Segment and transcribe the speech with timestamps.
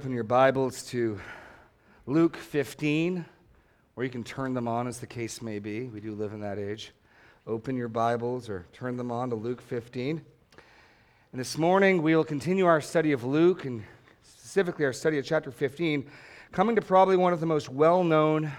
[0.00, 1.20] Open your Bibles to
[2.06, 3.22] Luke 15,
[3.96, 5.88] or you can turn them on as the case may be.
[5.88, 6.92] We do live in that age.
[7.46, 10.24] Open your Bibles or turn them on to Luke 15.
[11.32, 13.84] And this morning we will continue our study of Luke, and
[14.22, 16.10] specifically our study of chapter 15,
[16.50, 18.50] coming to probably one of the most well known,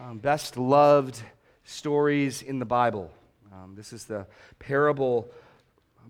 [0.00, 1.22] um, best loved
[1.62, 3.12] stories in the Bible.
[3.52, 4.26] Um, this is the
[4.58, 5.30] parable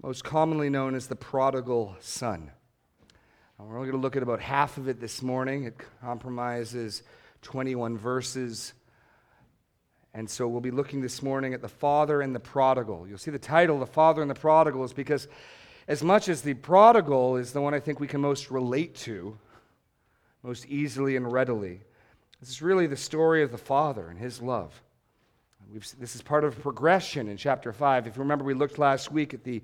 [0.02, 2.50] most commonly known as the prodigal son.
[3.58, 5.64] We're only going to look at about half of it this morning.
[5.64, 7.02] It compromises
[7.42, 8.72] 21 verses.
[10.14, 13.06] And so we'll be looking this morning at the father and the prodigal.
[13.08, 15.28] You'll see the title, The Father and the Prodigal, is because
[15.88, 19.38] as much as the prodigal is the one I think we can most relate to,
[20.42, 21.80] most easily and readily,
[22.40, 24.82] this is really the story of the father and his love.
[25.72, 28.06] We've, this is part of a progression in chapter 5.
[28.06, 29.62] If you remember, we looked last week at the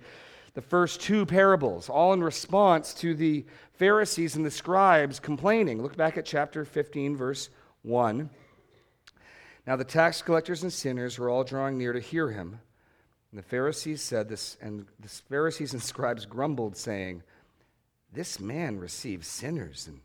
[0.55, 3.45] the first two parables, all in response to the
[3.75, 5.83] Pharisees and the scribes complaining.
[5.83, 7.51] Look back at chapter 15, verse
[7.83, 8.31] 1.
[9.67, 12.61] Now the tax collectors and sinners were all drawing near to hear him.
[13.31, 17.23] And the Pharisees said this, and the Pharisees and scribes grumbled, saying,
[18.13, 20.01] This man receives sinners and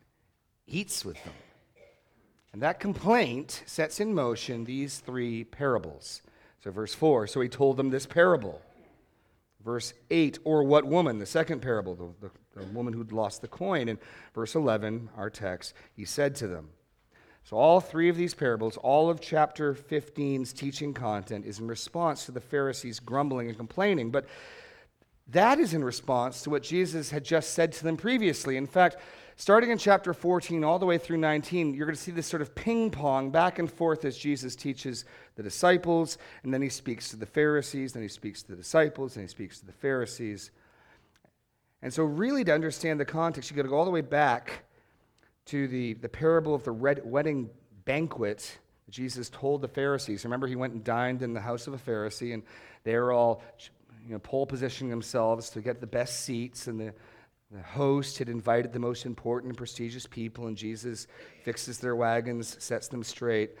[0.66, 1.32] eats with them.
[2.52, 6.22] And that complaint sets in motion these three parables.
[6.62, 8.62] So, verse 4 So he told them this parable.
[9.64, 11.18] Verse 8, or what woman?
[11.18, 13.88] The second parable, the, the, the woman who'd lost the coin.
[13.88, 13.98] And
[14.34, 16.68] verse 11, our text, he said to them.
[17.44, 22.24] So, all three of these parables, all of chapter 15's teaching content is in response
[22.26, 24.10] to the Pharisees grumbling and complaining.
[24.10, 24.26] But
[25.28, 28.56] that is in response to what Jesus had just said to them previously.
[28.56, 28.96] In fact,
[29.36, 32.42] starting in chapter 14 all the way through 19, you're going to see this sort
[32.42, 35.04] of ping pong back and forth as Jesus teaches
[35.36, 39.16] the disciples, and then he speaks to the Pharisees, then he speaks to the disciples,
[39.16, 40.50] and he speaks to the Pharisees.
[41.82, 44.64] And so, really, to understand the context, you've got to go all the way back
[45.46, 47.50] to the, the parable of the red wedding
[47.84, 50.24] banquet that Jesus told the Pharisees.
[50.24, 52.42] Remember, he went and dined in the house of a Pharisee, and
[52.84, 53.42] they were all
[54.06, 56.94] you know, pole positioning themselves to get the best seats, and the,
[57.50, 61.06] the host had invited the most important and prestigious people, and Jesus
[61.42, 63.52] fixes their wagons, sets them straight.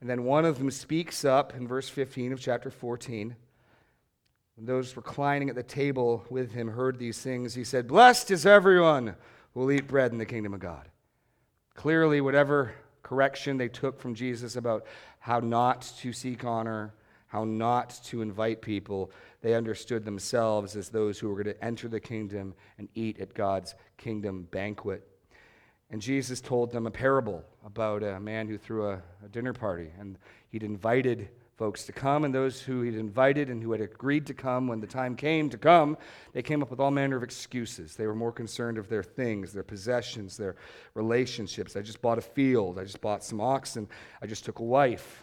[0.00, 3.34] And then one of them speaks up in verse 15 of chapter 14.
[4.56, 8.46] When those reclining at the table with him heard these things, he said, Blessed is
[8.46, 9.16] everyone
[9.52, 10.88] who will eat bread in the kingdom of God.
[11.74, 14.86] Clearly, whatever correction they took from Jesus about
[15.18, 16.94] how not to seek honor,
[17.26, 19.10] how not to invite people,
[19.42, 23.34] they understood themselves as those who were going to enter the kingdom and eat at
[23.34, 25.06] God's kingdom banquet.
[25.90, 29.88] And Jesus told them a parable about a man who threw a, a, dinner party.
[30.00, 34.26] And he'd invited folks to come, and those who he'd invited and who had agreed
[34.26, 35.96] to come when the time came to come,
[36.32, 37.96] they came up with all manner of excuses.
[37.96, 40.56] They were more concerned of their things, their possessions, their
[40.94, 41.76] relationships.
[41.76, 43.88] I just bought a field, I just bought some oxen,
[44.20, 45.22] I just took a wife.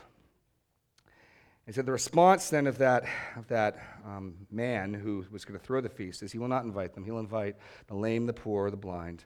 [1.66, 3.06] And so the response then of that,
[3.38, 6.66] of that um, man who was going to throw the feast is he will not
[6.66, 7.06] invite them.
[7.06, 7.56] He'll invite
[7.88, 9.24] the lame, the poor, the blind.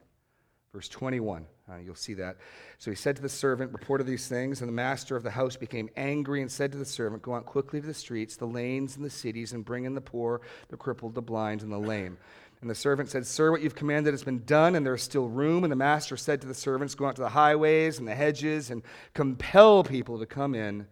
[0.78, 2.38] Verse 21, uh, you'll see that.
[2.78, 5.56] So he said to the servant, reported these things, and the master of the house
[5.56, 8.96] became angry and said to the servant, Go out quickly to the streets, the lanes,
[8.96, 12.20] and the cities, and bring in the poor, the crippled, the blind, and the lame.
[12.62, 15.28] And the servant said, Sir, what you've commanded has been done, and there is still
[15.28, 15.64] room.
[15.64, 18.70] And the master said to the servants, Go out to the highways and the hedges,
[18.70, 18.84] and
[19.16, 20.86] compel people to come in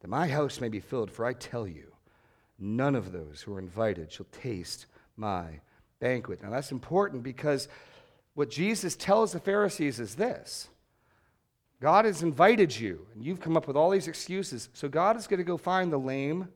[0.00, 1.10] that my house may be filled.
[1.10, 1.94] For I tell you,
[2.58, 4.84] none of those who are invited shall taste
[5.16, 5.60] my
[5.98, 6.42] banquet.
[6.42, 7.68] Now that's important because
[8.34, 10.68] what Jesus tells the Pharisees is this
[11.80, 14.68] God has invited you, and you've come up with all these excuses.
[14.72, 16.48] So God is going to go find the lame,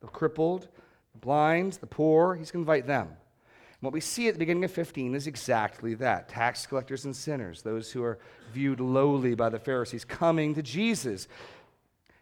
[0.00, 0.68] the crippled,
[1.12, 2.34] the blind, the poor.
[2.34, 3.08] He's going to invite them.
[3.08, 7.16] And what we see at the beginning of 15 is exactly that tax collectors and
[7.16, 8.18] sinners, those who are
[8.52, 11.28] viewed lowly by the Pharisees, coming to Jesus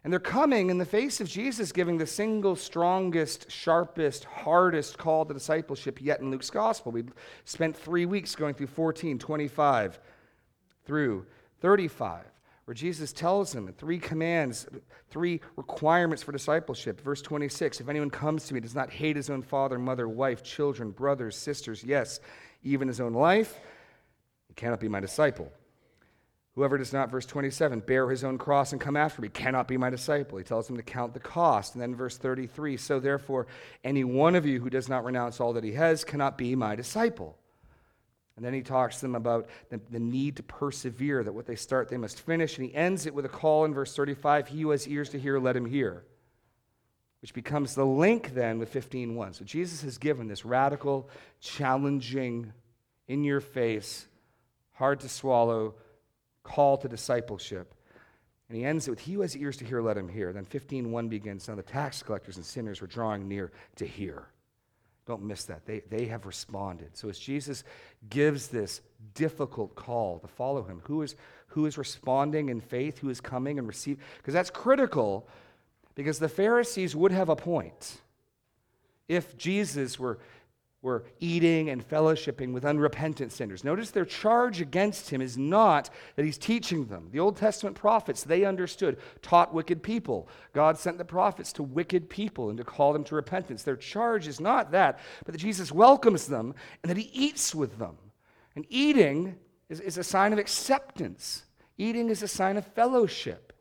[0.05, 5.25] and they're coming in the face of Jesus giving the single strongest, sharpest, hardest call
[5.25, 6.93] to discipleship yet in Luke's gospel.
[6.93, 7.05] We
[7.45, 9.99] spent three weeks going through 14, 25
[10.85, 11.27] through
[11.61, 12.25] 35,
[12.65, 14.69] where Jesus tells them three commands,
[15.11, 17.01] three requirements for discipleship.
[17.01, 20.44] Verse 26 If anyone comes to me, does not hate his own father, mother, wife,
[20.44, 22.21] children, brothers, sisters, yes,
[22.62, 23.59] even his own life,
[24.47, 25.53] he cannot be my disciple.
[26.58, 29.76] Whoever does not, verse 27, bear his own cross and come after me cannot be
[29.76, 30.38] my disciple.
[30.38, 31.75] He tells him to count the cost.
[31.75, 33.46] And then verse 33, so therefore,
[33.84, 36.75] any one of you who does not renounce all that he has cannot be my
[36.75, 37.38] disciple.
[38.34, 41.55] And then he talks to them about the, the, need to persevere, that what they
[41.55, 42.58] start, they must finish.
[42.58, 45.19] And he ends it with a call in verse 35 He who has ears to
[45.20, 46.02] hear, let him hear.
[47.22, 49.37] Which becomes the link then with 15.1.
[49.37, 51.08] So Jesus has given this radical,
[51.38, 52.52] challenging,
[53.06, 54.08] in your face
[54.78, 55.75] hard to swallow
[56.43, 57.75] call to discipleship.
[58.49, 60.32] And he ends it with, He who has ears to hear, let him hear.
[60.32, 64.29] Then 15.1 begins, Now the tax collectors and sinners were drawing near to hear.
[65.06, 65.64] Don't miss that.
[65.64, 66.94] They, they have responded.
[66.94, 67.64] So as Jesus
[68.11, 68.82] gives this
[69.14, 73.58] difficult call to follow him, who is, who is responding in faith, who is coming
[73.58, 74.02] and receiving?
[74.19, 75.26] Because that's critical,
[75.94, 78.02] because the Pharisees would have a point.
[79.08, 80.19] If Jesus were
[80.81, 83.65] were eating and fellowshipping with unrepentant sinners.
[83.65, 87.09] Notice their charge against him is not that he's teaching them.
[87.11, 90.29] The Old Testament prophets, they understood, taught wicked people.
[90.53, 93.65] God sent the prophets to wicked people and to call them to repentance.
[93.65, 97.79] Their charge is not that, but that Jesus welcomes them and that he eats with
[97.79, 97.97] them.
[98.55, 99.35] And eating
[99.69, 101.45] is, is a sign of acceptance,
[101.77, 103.53] eating is a sign of fellowship.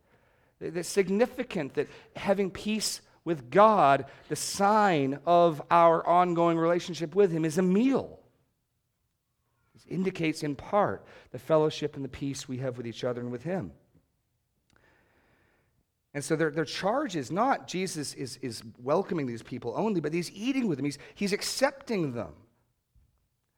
[0.59, 7.45] It's significant that having peace with God, the sign of our ongoing relationship with Him
[7.45, 8.19] is a meal.
[9.75, 13.29] It indicates in part the fellowship and the peace we have with each other and
[13.29, 13.73] with Him.
[16.13, 20.13] And so their, their charge is not Jesus is, is welcoming these people only, but
[20.13, 22.33] he's eating with them, he's, he's accepting them.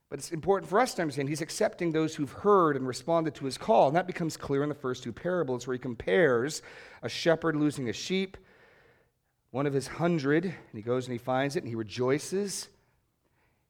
[0.10, 3.46] But it's important for us to understand he's accepting those who've heard and responded to
[3.46, 3.88] his call.
[3.88, 6.64] And that becomes clear in the first two parables where he compares
[7.04, 8.36] a shepherd losing a sheep
[9.52, 12.70] one of his hundred, and he goes and he finds it and he rejoices.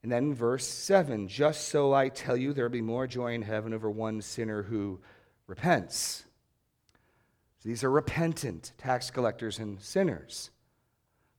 [0.04, 3.42] And then verse 7 just so I tell you, there will be more joy in
[3.42, 5.00] heaven over one sinner who
[5.48, 6.26] repents.
[7.60, 10.52] So these are repentant tax collectors and sinners.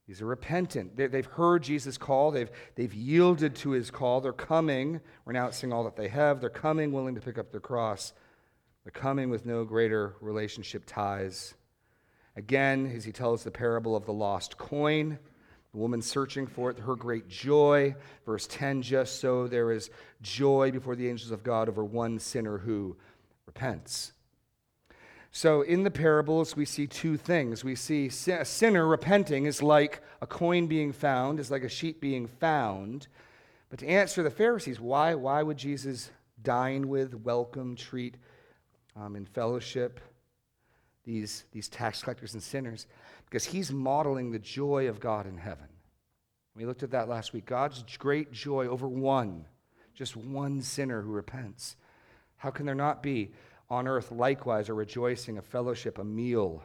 [0.07, 0.97] These are repentant.
[0.97, 2.33] They, have heard Jesus' call.
[2.33, 4.21] They've, they've yielded to his call.
[4.21, 6.41] They're coming, renouncing all that they have.
[6.41, 8.13] They're coming willing to pick up their cross.
[8.83, 11.55] They're coming with no greater relationship ties
[12.37, 15.19] Again, as he tells the parable of the lost coin,
[15.73, 17.95] the woman searching for it, her great joy.
[18.27, 19.91] Verse 10 just so there is
[20.23, 22.97] joy before the angels of God over one sinner who
[23.47, 24.13] repents.
[25.33, 27.63] So, in the parables, we see two things.
[27.63, 32.01] We see a sinner repenting is like a coin being found, is like a sheep
[32.01, 33.07] being found.
[33.69, 36.11] But to answer the Pharisees, why, why would Jesus
[36.43, 38.17] dine with, welcome, treat
[38.97, 40.01] um, in fellowship?
[41.05, 42.87] These, these tax collectors and sinners
[43.25, 45.69] because he's modeling the joy of God in heaven.
[46.55, 47.47] We looked at that last week.
[47.47, 49.45] God's great joy over one,
[49.95, 51.77] just one sinner who repents.
[52.37, 53.33] How can there not be
[53.69, 56.63] on earth likewise a rejoicing, a fellowship, a meal?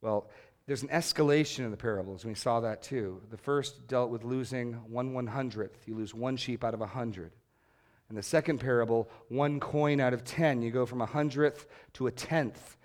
[0.00, 0.28] Well,
[0.66, 3.20] there's an escalation in the parables, and we saw that too.
[3.30, 5.86] The first dealt with losing one one hundredth.
[5.86, 7.32] You lose one sheep out of a hundred.
[8.10, 10.62] In the second parable, one coin out of ten.
[10.62, 12.76] You go from a hundredth to a tenth.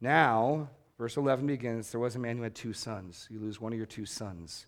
[0.00, 0.68] Now,
[0.98, 3.26] verse 11 begins there was a man who had two sons.
[3.30, 4.66] You lose one of your two sons.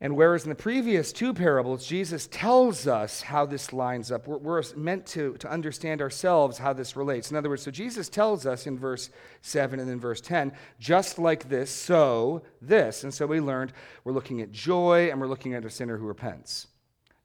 [0.00, 4.38] And whereas in the previous two parables, Jesus tells us how this lines up, we're,
[4.38, 7.32] we're, meant to, to understand ourselves how this relates.
[7.32, 9.10] In other words, so Jesus tells us in verse
[9.42, 13.02] 7 and then verse 10, just like this, so this.
[13.02, 13.72] And so we learned
[14.04, 16.68] we're looking at joy and we're looking at a sinner who repents.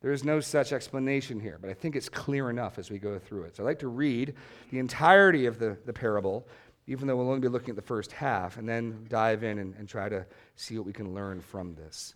[0.03, 3.17] There is no such explanation here, but I think it's clear enough as we go
[3.17, 3.55] through it.
[3.55, 4.35] So I'd like to read
[4.69, 6.45] the entirety of the, the parable,
[6.87, 9.73] even though we'll only be looking at the first half, and then dive in and,
[9.75, 10.25] and try to
[10.57, 12.15] see what we can learn from this.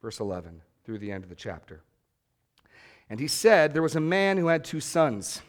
[0.00, 1.82] Verse 11 through the end of the chapter.
[3.10, 5.42] And he said, There was a man who had two sons.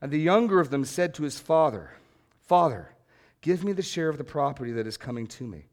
[0.00, 1.92] And the younger of them said to his father,
[2.40, 2.90] Father,
[3.42, 5.66] give me the share of the property that is coming to me.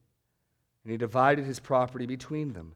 [0.84, 2.76] And he divided his property between them.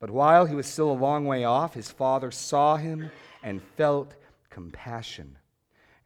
[0.00, 3.10] But while he was still a long way off, his father saw him
[3.42, 4.14] and felt
[4.48, 5.36] compassion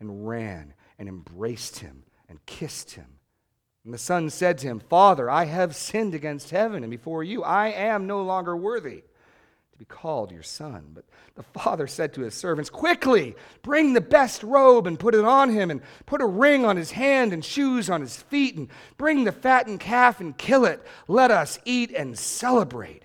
[0.00, 3.06] and ran and embraced him and kissed him.
[3.84, 7.44] And the son said to him, Father, I have sinned against heaven and before you.
[7.44, 9.04] I am no longer worthy
[9.72, 10.90] to be called your son.
[10.94, 15.24] But the father said to his servants, Quickly, bring the best robe and put it
[15.24, 18.68] on him, and put a ring on his hand and shoes on his feet, and
[18.96, 20.80] bring the fattened calf and kill it.
[21.06, 23.04] Let us eat and celebrate.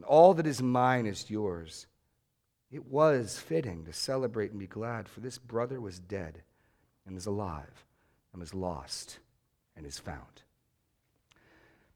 [0.00, 1.86] and all that is mine is yours.
[2.70, 6.40] It was fitting to celebrate and be glad, for this brother was dead
[7.06, 7.84] and is alive,
[8.32, 9.18] and was lost
[9.76, 10.40] and is found.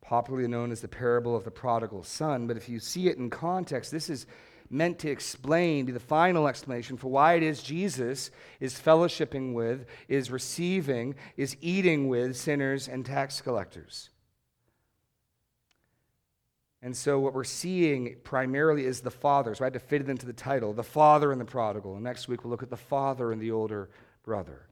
[0.03, 3.31] Popularly known as the parable of the prodigal son, but if you see it in
[3.31, 4.27] context, this is
[4.69, 8.31] meant to explain, be the final explanation for why it is Jesus
[8.61, 14.11] is fellowshipping with, is receiving, is eating with sinners and tax collectors.
[16.85, 19.55] And so, what we're seeing primarily is the father.
[19.55, 21.95] So, I had to fit it into the title the father and the prodigal.
[21.95, 23.89] And next week, we'll look at the father and the older
[24.23, 24.67] brother.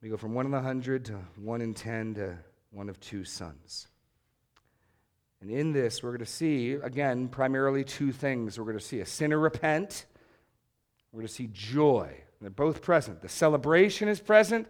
[0.00, 2.38] We go from one in a hundred to one in ten to
[2.70, 3.88] one of two sons.
[5.40, 8.56] And in this, we're going to see, again, primarily two things.
[8.56, 10.06] We're going to see a sinner repent,
[11.10, 12.06] we're going to see joy.
[12.06, 13.20] And they're both present.
[13.20, 14.68] The celebration is present,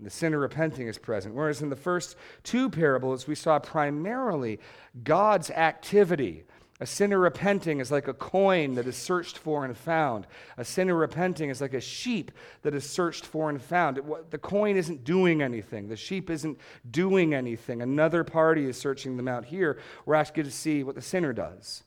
[0.00, 1.34] and the sinner repenting is present.
[1.34, 4.58] Whereas in the first two parables, we saw primarily
[5.04, 6.44] God's activity.
[6.80, 10.26] A sinner repenting is like a coin that is searched for and found.
[10.56, 14.00] A sinner repenting is like a sheep that is searched for and found.
[14.30, 16.58] the coin isn't doing anything, the sheep isn't
[16.90, 17.82] doing anything.
[17.82, 19.44] Another party is searching them out.
[19.44, 21.84] Here, we're actually to see what the sinner does.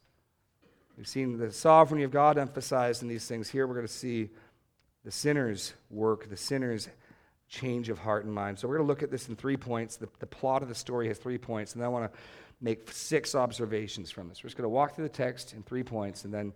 [0.98, 3.50] We've seen the sovereignty of God emphasized in these things.
[3.50, 4.30] Here, we're going to see
[5.04, 6.90] the sinner's work, the sinner's
[7.54, 8.58] change of heart and mind.
[8.58, 9.96] So we're going to look at this in three points.
[9.96, 12.20] The, the plot of the story has three points, and I want to
[12.62, 14.44] make six observations from this.
[14.44, 16.52] We're just going to walk through the text in three points, and then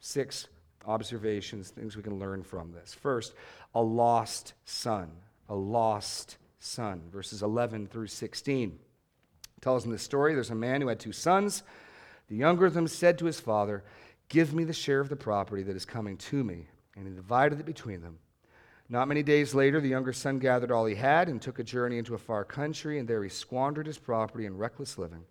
[0.00, 0.48] six
[0.86, 2.92] observations, things we can learn from this.
[2.92, 3.34] First,
[3.74, 5.10] a lost son.
[5.48, 7.02] A lost son.
[7.12, 8.70] Verses 11 through 16.
[8.70, 11.62] It tells in the story there's a man who had two sons.
[12.28, 13.84] The younger of them said to his father,
[14.28, 16.66] Give me the share of the property that is coming to me.
[16.96, 18.18] And he divided it between them.
[18.92, 21.96] Not many days later, the younger son gathered all he had and took a journey
[21.96, 25.22] into a far country, and there he squandered his property in reckless living.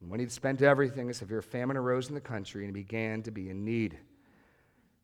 [0.00, 3.22] And when he'd spent everything, a severe famine arose in the country, and he began
[3.22, 3.98] to be in need.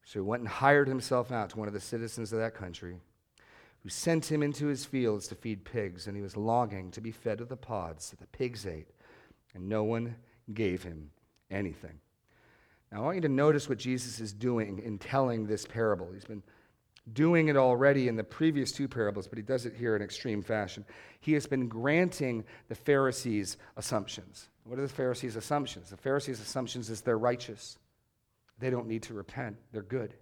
[0.04, 2.96] So he went and hired himself out to one of the citizens of that country,
[3.84, 7.12] who sent him into his fields to feed pigs, and he was longing to be
[7.12, 8.88] fed with the pods that the pigs ate,
[9.54, 10.16] and no one
[10.52, 11.12] gave him
[11.48, 12.00] anything.
[12.90, 16.08] Now, I want you to notice what Jesus is doing in telling this parable.
[16.12, 16.42] He's been
[17.12, 20.42] doing it already in the previous two parables, but he does it here in extreme
[20.42, 20.84] fashion.
[21.20, 24.48] He has been granting the Pharisees' assumptions.
[24.64, 25.90] What are the Pharisees' assumptions?
[25.90, 27.78] The Pharisees' assumptions is they're righteous.
[28.58, 29.56] They don't need to repent.
[29.72, 30.14] They're good.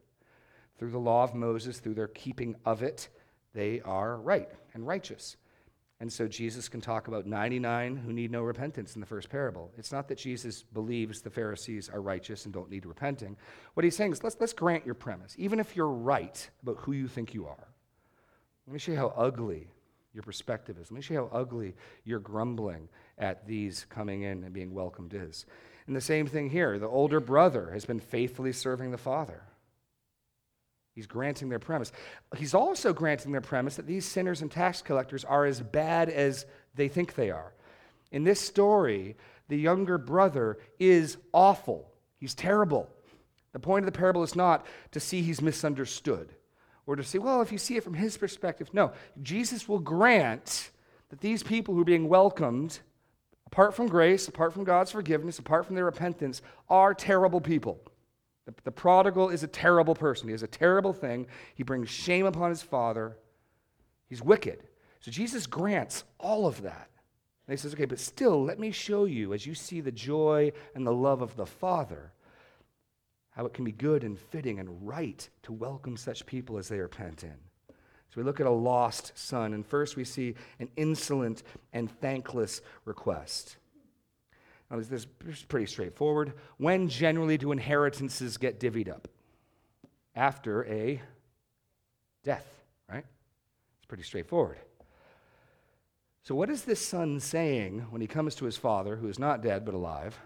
[0.78, 3.08] Through the law of Moses, through their keeping of it,
[3.54, 5.36] they are right and righteous.
[5.98, 9.72] And so Jesus can talk about 99 who need no repentance in the first parable.
[9.78, 13.36] It's not that Jesus believes the Pharisees are righteous and don't need repenting.
[13.74, 16.92] What he's saying is let's, let's grant your premise, even if you're right about who
[16.92, 17.68] you think you are.
[18.66, 19.68] Let me show you how ugly
[20.12, 20.90] your perspective is.
[20.90, 21.74] Let me show you how ugly
[22.04, 25.46] your grumbling at these coming in and being welcomed is.
[25.86, 29.44] And the same thing here the older brother has been faithfully serving the father.
[30.96, 31.92] He's granting their premise.
[32.38, 36.46] He's also granting their premise that these sinners and tax collectors are as bad as
[36.74, 37.52] they think they are.
[38.10, 39.14] In this story,
[39.48, 41.92] the younger brother is awful.
[42.18, 42.88] He's terrible.
[43.52, 46.34] The point of the parable is not to see he's misunderstood
[46.86, 48.70] or to say, well, if you see it from his perspective.
[48.72, 50.70] No, Jesus will grant
[51.10, 52.78] that these people who are being welcomed,
[53.46, 57.80] apart from grace, apart from God's forgiveness, apart from their repentance, are terrible people.
[58.46, 60.28] The, the prodigal is a terrible person.
[60.28, 61.26] He has a terrible thing.
[61.54, 63.18] He brings shame upon his father.
[64.08, 64.62] He's wicked.
[65.00, 66.88] So Jesus grants all of that.
[67.46, 70.52] And he says, okay, but still, let me show you, as you see the joy
[70.74, 72.12] and the love of the Father,
[73.30, 76.78] how it can be good and fitting and right to welcome such people as they
[76.78, 77.36] repent in.
[77.68, 82.62] So we look at a lost son, and first we see an insolent and thankless
[82.84, 83.58] request.
[84.70, 85.06] Now, this is
[85.48, 86.32] pretty straightforward.
[86.56, 89.08] When generally do inheritances get divvied up?
[90.14, 91.00] After a
[92.24, 92.46] death,
[92.88, 93.04] right?
[93.78, 94.58] It's pretty straightforward.
[96.22, 99.42] So, what is this son saying when he comes to his father, who is not
[99.42, 100.18] dead but alive?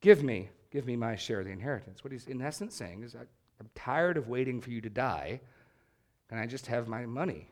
[0.00, 2.02] Give me, give me my share of the inheritance.
[2.02, 5.40] What he's in essence saying is, I'm tired of waiting for you to die.
[6.28, 7.48] Can I just have my money?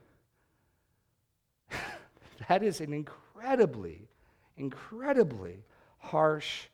[2.48, 4.08] that is an incredibly,
[4.56, 5.62] incredibly
[6.00, 6.64] harsh,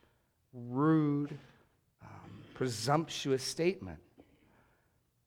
[0.53, 1.37] rude,
[2.01, 3.99] um, presumptuous statement.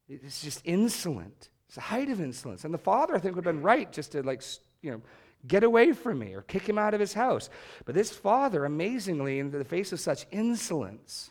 [0.09, 1.51] It's just insolent.
[1.67, 2.65] It's the height of insolence.
[2.65, 4.43] And the father, I think, would have been right just to, like,
[4.83, 5.03] you know,
[5.47, 7.49] get away from me or kick him out of his house.
[7.85, 11.31] But this father, amazingly, in the face of such insolence,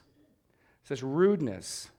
[0.84, 1.90] such rudeness,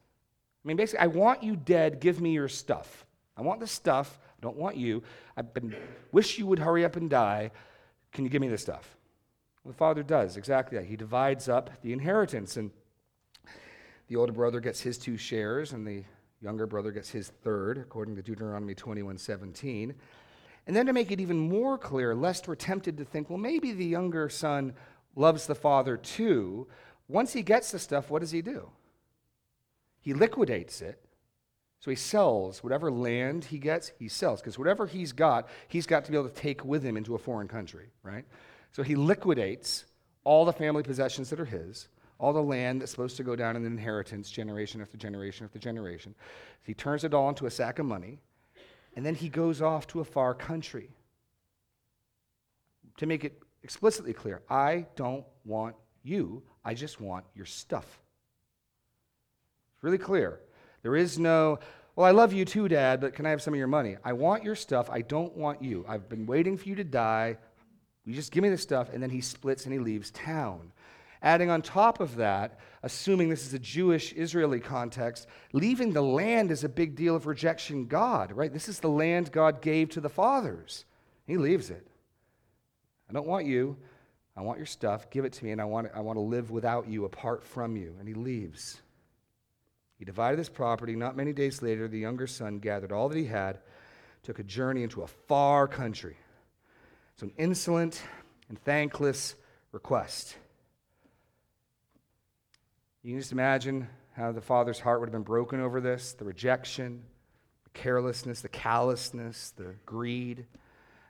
[0.65, 3.05] I mean, basically, I want you dead, give me your stuff.
[3.37, 5.03] I want the stuff, I don't want you.
[5.37, 5.43] I
[6.13, 7.51] wish you would hurry up and die.
[8.13, 8.97] Can you give me the stuff?
[9.67, 10.87] The father does exactly that.
[10.87, 12.71] He divides up the inheritance, and
[14.09, 16.05] the older brother gets his two shares, and the
[16.41, 19.95] younger brother gets his third, according to Deuteronomy 21 17.
[20.67, 23.73] And then to make it even more clear, lest we're tempted to think, well, maybe
[23.73, 24.75] the younger son
[25.17, 26.67] loves the father too,
[27.09, 28.71] once he gets the stuff, what does he do?
[30.01, 31.05] He liquidates it.
[31.81, 34.41] So he sells whatever land he gets, he sells.
[34.41, 37.19] Because whatever he's got, he's got to be able to take with him into a
[37.19, 38.25] foreign country, right?
[38.73, 39.85] So he liquidates
[40.25, 43.57] all the family possessions that are his, all the land that's supposed to go down
[43.57, 46.15] in inheritance generation after generation after generation.
[46.63, 48.19] He turns it all into a sack of money
[48.97, 50.91] and then he goes off to a far country.
[52.99, 57.87] To make it explicitly clear, I don't want you, I just want your stuff.
[59.75, 60.41] It's really clear.
[60.83, 61.59] There is no,
[61.97, 63.97] well, I love you too, Dad, but can I have some of your money?
[64.05, 64.91] I want your stuff.
[64.91, 65.85] I don't want you.
[65.89, 67.39] I've been waiting for you to die.
[68.05, 68.91] You just give me the stuff.
[68.93, 70.73] And then he splits and he leaves town.
[71.23, 76.51] Adding on top of that, assuming this is a Jewish Israeli context, leaving the land
[76.51, 78.53] is a big deal of rejection God, right?
[78.53, 80.87] This is the land God gave to the fathers.
[81.27, 81.87] He leaves it.
[83.09, 83.77] I don't want you.
[84.35, 85.11] I want your stuff.
[85.11, 87.77] Give it to me, and I want, I want to live without you, apart from
[87.77, 87.95] you.
[87.99, 88.81] And he leaves.
[89.99, 90.97] He divided his property.
[90.97, 93.59] Not many days later, the younger son gathered all that he had,
[94.23, 96.17] took a journey into a far country.
[97.15, 98.03] It's an insolent
[98.49, 99.35] and thankless
[99.73, 100.37] request.
[103.03, 106.25] You can just imagine how the father's heart would have been broken over this the
[106.25, 107.03] rejection,
[107.65, 110.47] the carelessness, the callousness, the greed.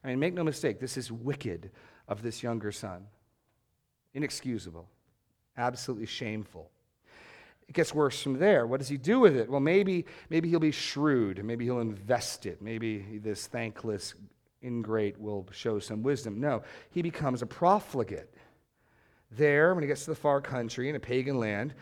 [0.05, 1.71] I mean, make no mistake, this is wicked
[2.09, 3.07] of this younger son.
[4.15, 4.89] Inexcusable,
[5.57, 6.71] absolutely shameful.
[7.69, 8.67] It gets worse from there.
[8.67, 9.49] What does he do with it?
[9.49, 11.45] Well, maybe, maybe he'll be shrewd.
[11.45, 12.61] Maybe he'll invest it.
[12.61, 14.15] Maybe this thankless
[14.63, 16.41] ingrate will show some wisdom.
[16.41, 18.35] No, he becomes a profligate.
[19.31, 21.75] There, when he gets to the far country in a pagan land,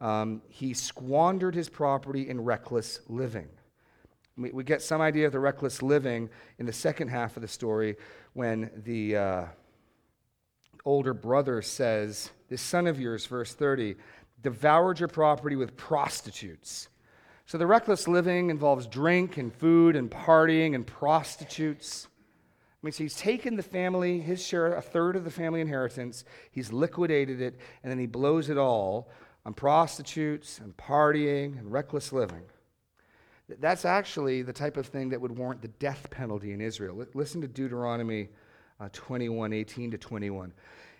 [0.00, 3.48] um, he squandered his property in reckless living.
[4.36, 7.48] We, we, get some idea of the reckless living in the second half of the
[7.48, 7.96] story
[8.32, 9.44] when the uh,
[10.84, 13.96] older brother says, This son of yours, verse 30,
[14.42, 16.88] devoured your property with prostitutes.
[17.46, 22.08] So the reckless living involves drink and food and partying and prostitutes.
[22.82, 26.72] I mean, he's taken the family, his share, a third of the family inheritance, he's
[26.72, 29.08] liquidated it, and then he blows it all
[29.46, 32.42] on prostitutes and partying and reckless living.
[33.60, 37.04] That's actually the type of thing that would warrant the death penalty in Israel.
[37.14, 38.30] Listen to Deuteronomy
[38.80, 40.52] uh, 21 18 to 21.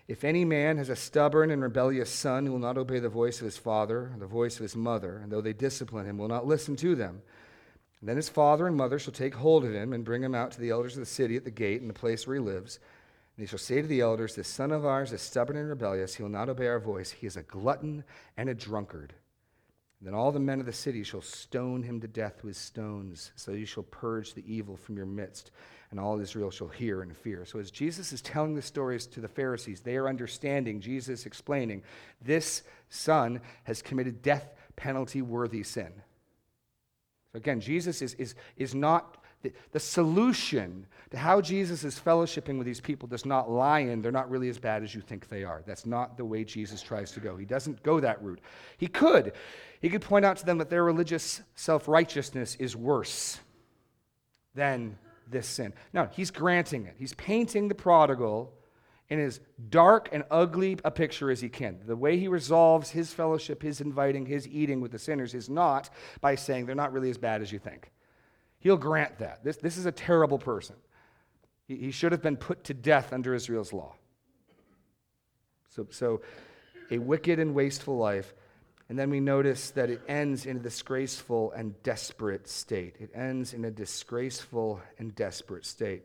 [0.07, 3.39] If any man has a stubborn and rebellious son who will not obey the voice
[3.39, 6.45] of his father, the voice of his mother, and though they discipline him, will not
[6.45, 7.21] listen to them,
[8.03, 10.51] and then his father and mother shall take hold of him and bring him out
[10.51, 12.79] to the elders of the city at the gate in the place where he lives.
[13.37, 16.13] And he shall say to the elders, This son of ours is stubborn and rebellious.
[16.13, 17.11] He will not obey our voice.
[17.11, 18.03] He is a glutton
[18.35, 19.13] and a drunkard.
[19.99, 23.31] And then all the men of the city shall stone him to death with stones,
[23.37, 25.51] so you shall purge the evil from your midst.
[25.89, 27.45] And all Israel shall hear and fear.
[27.45, 31.83] So, as Jesus is telling the stories to the Pharisees, they are understanding, Jesus explaining,
[32.21, 35.93] this son has committed death penalty worthy sin.
[37.33, 39.17] So again, Jesus is, is, is not
[39.71, 44.11] the, solution to how Jesus is fellowshipping with these people does not lie in they're
[44.11, 45.63] not really as bad as you think they are.
[45.65, 47.35] That's not the way Jesus tries to go.
[47.35, 48.39] He doesn't go that route.
[48.77, 49.33] He could.
[49.81, 53.39] He could point out to them that their religious self righteousness is worse
[54.55, 54.97] than
[55.29, 55.73] this sin.
[55.91, 56.95] No, he's granting it.
[56.97, 58.53] He's painting the prodigal
[59.09, 59.39] in as
[59.69, 61.79] dark and ugly a picture as he can.
[61.85, 65.89] The way he resolves his fellowship, his inviting, his eating with the sinners is not
[66.21, 67.91] by saying they're not really as bad as you think.
[68.59, 69.43] He'll grant that.
[69.43, 70.77] This, this is a terrible person.
[71.67, 73.95] He, he should have been put to death under Israel's law.
[75.69, 76.21] So, so,
[76.91, 78.33] a wicked and wasteful life.
[78.89, 82.95] And then we notice that it ends in a disgraceful and desperate state.
[82.99, 86.03] It ends in a disgraceful and desperate state.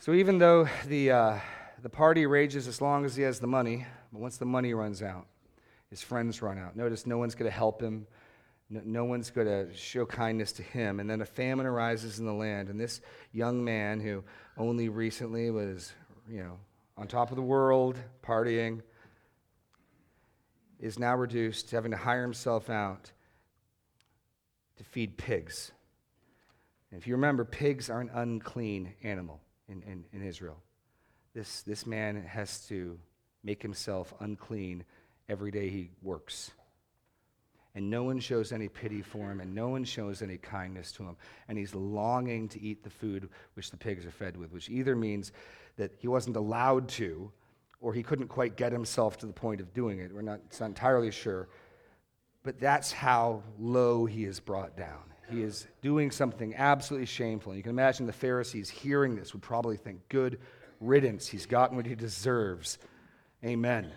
[0.00, 1.38] So even though the, uh,
[1.82, 5.02] the party rages as long as he has the money, but once the money runs
[5.02, 5.26] out,
[5.90, 6.74] his friends run out.
[6.74, 8.06] Notice no one's going to help him.
[8.70, 11.00] No, no one's going to show kindness to him.
[11.00, 12.70] And then a famine arises in the land.
[12.70, 14.24] And this young man who
[14.56, 15.92] only recently was,
[16.26, 16.56] you know,
[16.96, 18.80] on top of the world, partying,
[20.78, 23.10] is now reduced to having to hire himself out
[24.78, 25.72] to feed pigs.
[26.90, 30.56] And if you remember, pigs are an unclean animal in, in, in Israel.
[31.34, 32.98] This, this man has to
[33.42, 34.84] make himself unclean
[35.28, 36.50] every day he works.
[37.74, 41.04] And no one shows any pity for him, and no one shows any kindness to
[41.04, 41.16] him.
[41.48, 44.96] And he's longing to eat the food which the pigs are fed with, which either
[44.96, 45.30] means
[45.76, 47.30] that he wasn't allowed to,
[47.80, 50.12] or he couldn't quite get himself to the point of doing it.
[50.12, 51.48] We're not, not entirely sure.
[52.42, 55.09] But that's how low he is brought down.
[55.30, 57.52] He is doing something absolutely shameful.
[57.52, 60.38] And you can imagine the Pharisees hearing this would probably think, good
[60.80, 61.26] riddance.
[61.26, 62.78] He's gotten what he deserves.
[63.44, 63.90] Amen.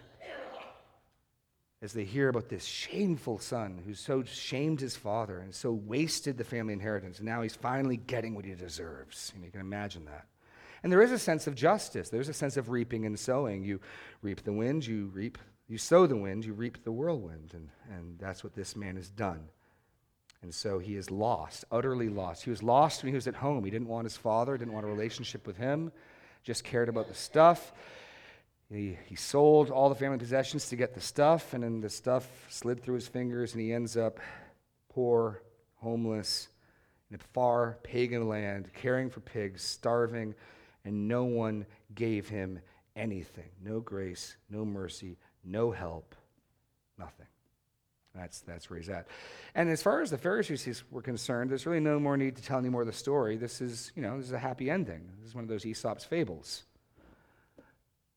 [1.82, 6.38] As they hear about this shameful son who so shamed his father and so wasted
[6.38, 9.34] the family inheritance, and now he's finally getting what he deserves.
[9.36, 10.28] And you can imagine that.
[10.82, 12.10] And there is a sense of justice.
[12.10, 13.64] There's a sense of reaping and sowing.
[13.64, 13.82] You
[14.22, 17.52] reap the wind, you reap, you sow the wind, you reap the whirlwind.
[17.54, 19.50] And, and that's what this man has done.
[20.44, 22.44] And so he is lost, utterly lost.
[22.44, 23.64] He was lost when he was at home.
[23.64, 25.92] He didn't want his father, didn't want a relationship with him,
[26.44, 27.72] just cared about the stuff.
[28.70, 32.28] He, he sold all the family possessions to get the stuff, and then the stuff
[32.50, 34.20] slid through his fingers, and he ends up
[34.90, 35.42] poor,
[35.76, 36.50] homeless,
[37.10, 40.36] in a far pagan land, caring for pigs, starving,
[40.84, 42.60] and no one gave him
[42.96, 46.16] anything no grace, no mercy, no help,
[46.98, 47.28] nothing.
[48.16, 49.08] That's, that's where he's at.
[49.56, 52.60] And as far as the Pharisees were concerned, there's really no more need to tell
[52.60, 53.38] any more of the story.
[53.38, 55.10] This is, you know, this is a happy ending.
[55.20, 56.64] This is one of those Aesop's fables.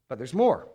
[0.08, 0.68] But there's more.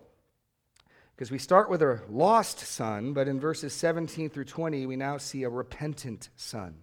[1.15, 5.17] Because we start with a lost son, but in verses 17 through 20, we now
[5.17, 6.75] see a repentant son.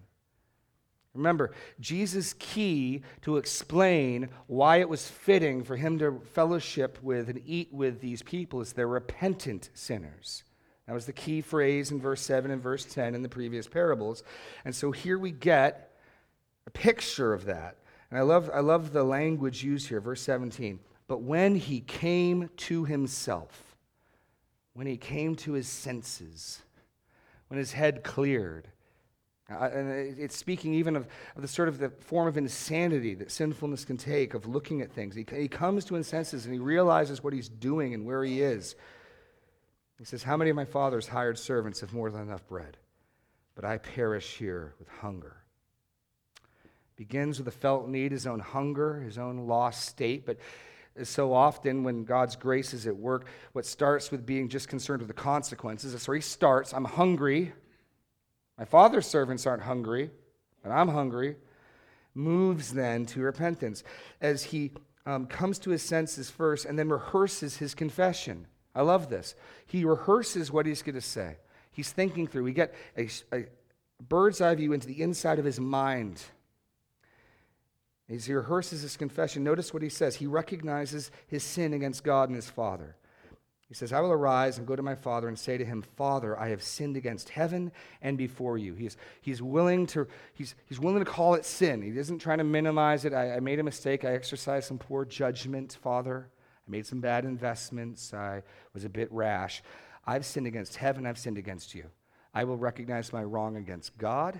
[1.13, 7.41] Remember, Jesus' key to explain why it was fitting for him to fellowship with and
[7.45, 10.43] eat with these people is they're repentant sinners.
[10.89, 14.23] That was the key phrase in verse 7 and verse 10 in the previous parables.
[14.65, 15.95] And so here we get
[16.65, 17.75] a picture of that.
[18.09, 20.79] And I love, I love the language used here, verse 17.
[21.07, 23.75] But when he came to himself,
[24.73, 26.63] when he came to his senses,
[27.49, 28.67] when his head cleared,
[29.51, 33.29] uh, and it's speaking even of, of, the sort of the form of insanity that
[33.29, 35.13] sinfulness can take of looking at things.
[35.13, 38.41] He, he comes to his senses and he realizes what he's doing and where he
[38.41, 38.75] is.
[39.99, 42.77] He says, How many of my father's hired servants have more than enough bread?
[43.53, 45.35] But I perish here with hunger.
[46.95, 50.25] Begins with a felt need, his own hunger, his own lost state.
[50.25, 50.37] But
[51.03, 55.07] so often when God's grace is at work, what starts with being just concerned with
[55.07, 56.73] the consequences, that's where he starts.
[56.73, 57.53] I'm hungry.
[58.57, 60.11] My father's servants aren't hungry,
[60.63, 61.35] but I'm hungry.
[62.15, 63.83] Moves then to repentance
[64.19, 64.71] as he
[65.05, 68.47] um, comes to his senses first and then rehearses his confession.
[68.75, 69.35] I love this.
[69.65, 71.37] He rehearses what he's going to say.
[71.71, 72.43] He's thinking through.
[72.43, 73.45] We get a, a
[74.07, 76.21] bird's eye view into the inside of his mind.
[78.09, 80.15] As he rehearses his confession, notice what he says.
[80.15, 82.95] He recognizes his sin against God and his Father.
[83.69, 86.37] He says, I will arise and go to my father and say to him, Father,
[86.39, 88.73] I have sinned against heaven and before you.
[88.73, 91.83] He's, he's, willing, to, he's, he's willing to call it sin.
[91.83, 93.13] He isn't trying to minimize it.
[93.13, 94.03] I, I made a mistake.
[94.03, 96.29] I exercised some poor judgment, Father.
[96.69, 98.13] Made some bad investments.
[98.13, 99.63] I was a bit rash.
[100.05, 101.05] I've sinned against heaven.
[101.05, 101.85] I've sinned against you.
[102.33, 104.39] I will recognize my wrong against God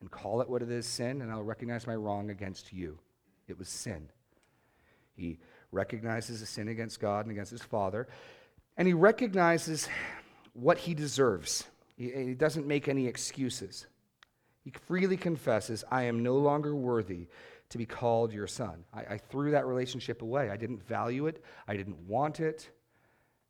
[0.00, 2.98] and call it what it is sin, and I'll recognize my wrong against you.
[3.46, 4.08] It was sin.
[5.14, 5.38] He
[5.70, 8.08] recognizes a sin against God and against his Father,
[8.78, 9.86] and he recognizes
[10.54, 11.64] what he deserves.
[11.98, 13.86] He doesn't make any excuses.
[14.64, 17.26] He freely confesses, I am no longer worthy
[17.70, 18.84] to be called your son.
[18.92, 20.50] I, I, threw that relationship away.
[20.50, 21.42] I didn't value it.
[21.68, 22.68] I didn't want it.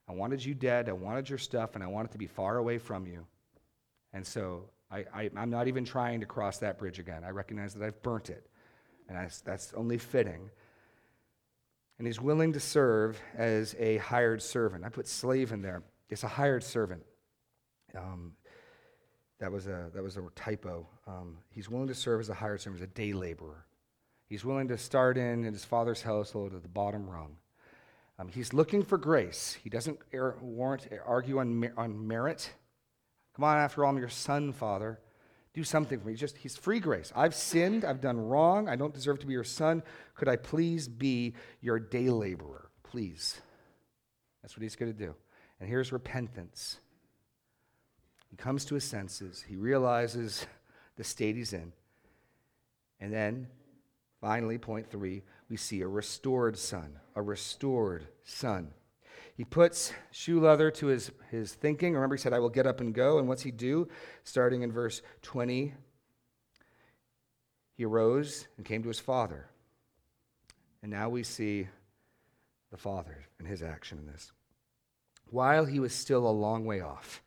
[0.08, 0.88] I wanted you dead.
[0.88, 3.26] I wanted your stuff, and I wanted to be far away from you.
[4.12, 7.24] And so I, am not even trying to cross that bridge again.
[7.24, 8.46] I recognize that I've burnt it,
[9.08, 10.50] and I, that's only fitting.
[11.98, 14.84] and he's willing to serve as a hired servant.
[14.84, 15.82] I put slave in there.
[16.10, 17.02] It's a hired servant.
[17.96, 18.32] Um,
[19.38, 20.86] that was a that was a typo.
[21.06, 23.64] Um, he's willing to serve as a hired servant, as a day laborer.
[24.30, 27.36] He's willing to start in, in his father's household at the bottom rung.
[28.16, 29.58] Um, he's looking for grace.
[29.60, 32.52] He doesn't er, warrant argue on, on merit.
[33.34, 35.00] Come on, after all, I'm your son, Father.
[35.52, 36.14] Do something for me.
[36.14, 37.12] Just he's free grace.
[37.16, 37.84] I've sinned.
[37.84, 38.68] I've done wrong.
[38.68, 39.82] I don't deserve to be your son.
[40.14, 42.70] Could I please be your day laborer?
[42.84, 43.40] Please.
[44.42, 45.12] That's what he's going to do.
[45.58, 46.78] And here's repentance.
[48.28, 49.44] He comes to his senses.
[49.48, 50.46] He realizes
[50.96, 51.72] the state he's in.
[53.00, 53.48] And then,
[54.20, 56.98] finally, point three, we see a restored son.
[57.14, 58.72] A restored son.
[59.36, 61.94] He puts shoe leather to his, his thinking.
[61.94, 63.18] Remember, he said, I will get up and go.
[63.18, 63.88] And what's he do?
[64.22, 65.72] Starting in verse 20,
[67.74, 69.46] he arose and came to his father.
[70.82, 71.68] And now we see
[72.70, 74.30] the father and his action in this.
[75.30, 77.22] While he was still a long way off,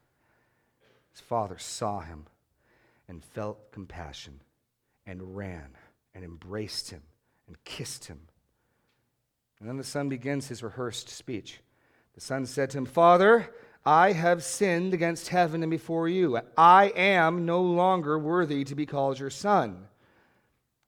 [1.11, 2.27] his father saw him
[3.07, 4.41] and felt compassion
[5.05, 5.75] and ran
[6.13, 7.01] and embraced him
[7.47, 8.19] and kissed him.
[9.59, 11.61] And then the son begins his rehearsed speech.
[12.15, 13.49] The son said to him, Father,
[13.85, 16.39] I have sinned against heaven and before you.
[16.57, 19.87] I am no longer worthy to be called your son.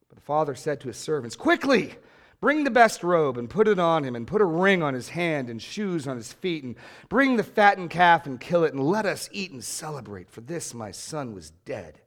[0.09, 1.95] But the father said to his servants, Quickly!
[2.41, 5.09] Bring the best robe and put it on him, and put a ring on his
[5.09, 6.75] hand and shoes on his feet, and
[7.09, 10.29] bring the fattened calf and kill it, and let us eat and celebrate.
[10.29, 12.01] For this my son was dead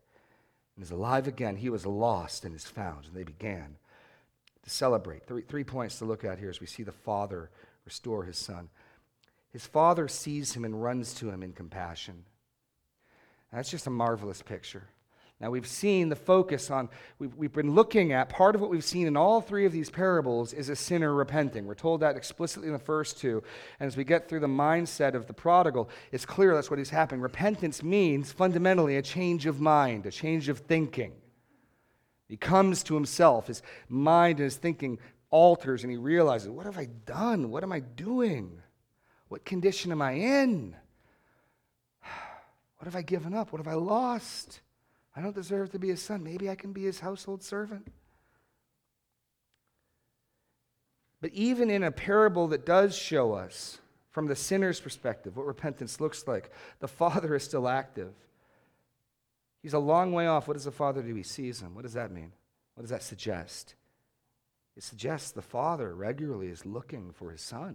[0.79, 1.57] and is alive again.
[1.57, 3.07] He was lost and is found.
[3.07, 3.75] And they began
[4.63, 5.27] to celebrate.
[5.27, 7.51] Three, three points to look at here as we see the father
[7.85, 8.69] restore his son.
[9.51, 12.25] His father sees him and runs to him in compassion.
[13.53, 14.87] That's just a marvelous picture.
[15.41, 16.89] Now, we've seen the focus on,
[17.21, 19.89] we've, we've been looking at, part of what we've seen in all three of these
[19.89, 21.65] parables is a sinner repenting.
[21.65, 23.45] We're told that explicitly in the first two.
[23.79, 26.91] And as we get through the mindset of the prodigal, it's clear that's what is
[26.91, 27.21] happening.
[27.21, 31.13] Repentance means fundamentally a change of mind, a change of thinking.
[32.27, 34.99] He comes to himself, his mind and his thinking
[35.31, 37.51] alters, and he realizes, What have I done?
[37.51, 38.61] What am I doing?
[39.29, 40.77] What condition am I in?
[42.79, 43.51] What have I given up?
[43.51, 44.61] What have I lost?
[45.19, 46.23] I don't deserve to be his son.
[46.23, 47.89] Maybe I can be his household servant.
[51.21, 53.79] But even in a parable that does show us,
[54.11, 58.13] from the sinner's perspective, what repentance looks like, the father is still active.
[59.61, 60.47] He's a long way off.
[60.47, 61.17] What does the father do?
[61.17, 61.75] He sees him.
[61.75, 62.31] What does that mean?
[62.77, 63.75] What does that suggest?
[64.77, 67.75] It suggests the father regularly is looking for his son.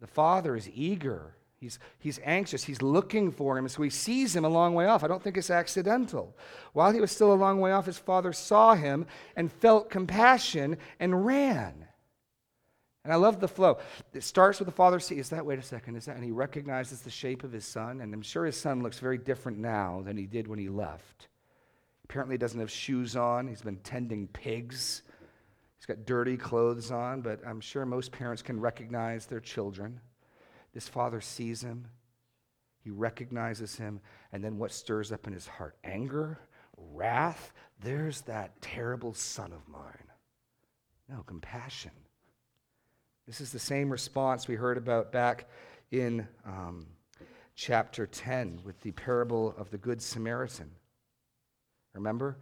[0.00, 2.64] The father is eager He's, he's anxious.
[2.64, 3.68] He's looking for him.
[3.68, 5.04] So he sees him a long way off.
[5.04, 6.36] I don't think it's accidental.
[6.72, 10.76] While he was still a long way off, his father saw him and felt compassion
[10.98, 11.86] and ran.
[13.04, 13.78] And I love the flow.
[14.12, 16.16] It starts with the father sees is that, wait a second, is that?
[16.16, 18.00] And he recognizes the shape of his son.
[18.00, 21.28] And I'm sure his son looks very different now than he did when he left.
[22.02, 23.46] Apparently, he doesn't have shoes on.
[23.46, 25.02] He's been tending pigs.
[25.78, 30.00] He's got dirty clothes on, but I'm sure most parents can recognize their children.
[30.72, 31.86] This father sees him,
[32.82, 34.00] he recognizes him,
[34.32, 35.76] and then what stirs up in his heart?
[35.84, 36.38] Anger,
[36.76, 37.52] wrath.
[37.80, 40.10] There's that terrible son of mine.
[41.08, 41.92] No, compassion.
[43.26, 45.48] This is the same response we heard about back
[45.90, 46.86] in um,
[47.54, 50.70] chapter 10 with the parable of the Good Samaritan.
[51.94, 52.38] Remember?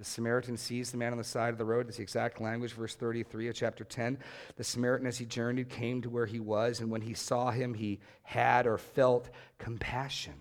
[0.00, 1.86] The Samaritan sees the man on the side of the road.
[1.86, 4.18] It's the exact language, verse 33 of chapter 10.
[4.56, 7.74] The Samaritan, as he journeyed, came to where he was, and when he saw him,
[7.74, 10.32] he had or felt compassion.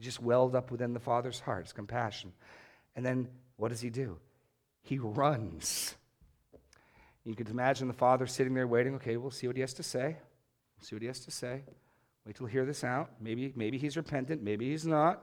[0.00, 2.32] It just welled up within the Father's heart, it's compassion.
[2.96, 4.18] And then what does he do?
[4.82, 5.94] He runs.
[7.24, 8.96] You could imagine the Father sitting there waiting.
[8.96, 10.16] Okay, we'll see what he has to say.
[10.76, 11.62] We'll see what he has to say.
[12.26, 13.10] Wait till hear this out.
[13.20, 15.22] Maybe, maybe he's repentant, maybe he's not.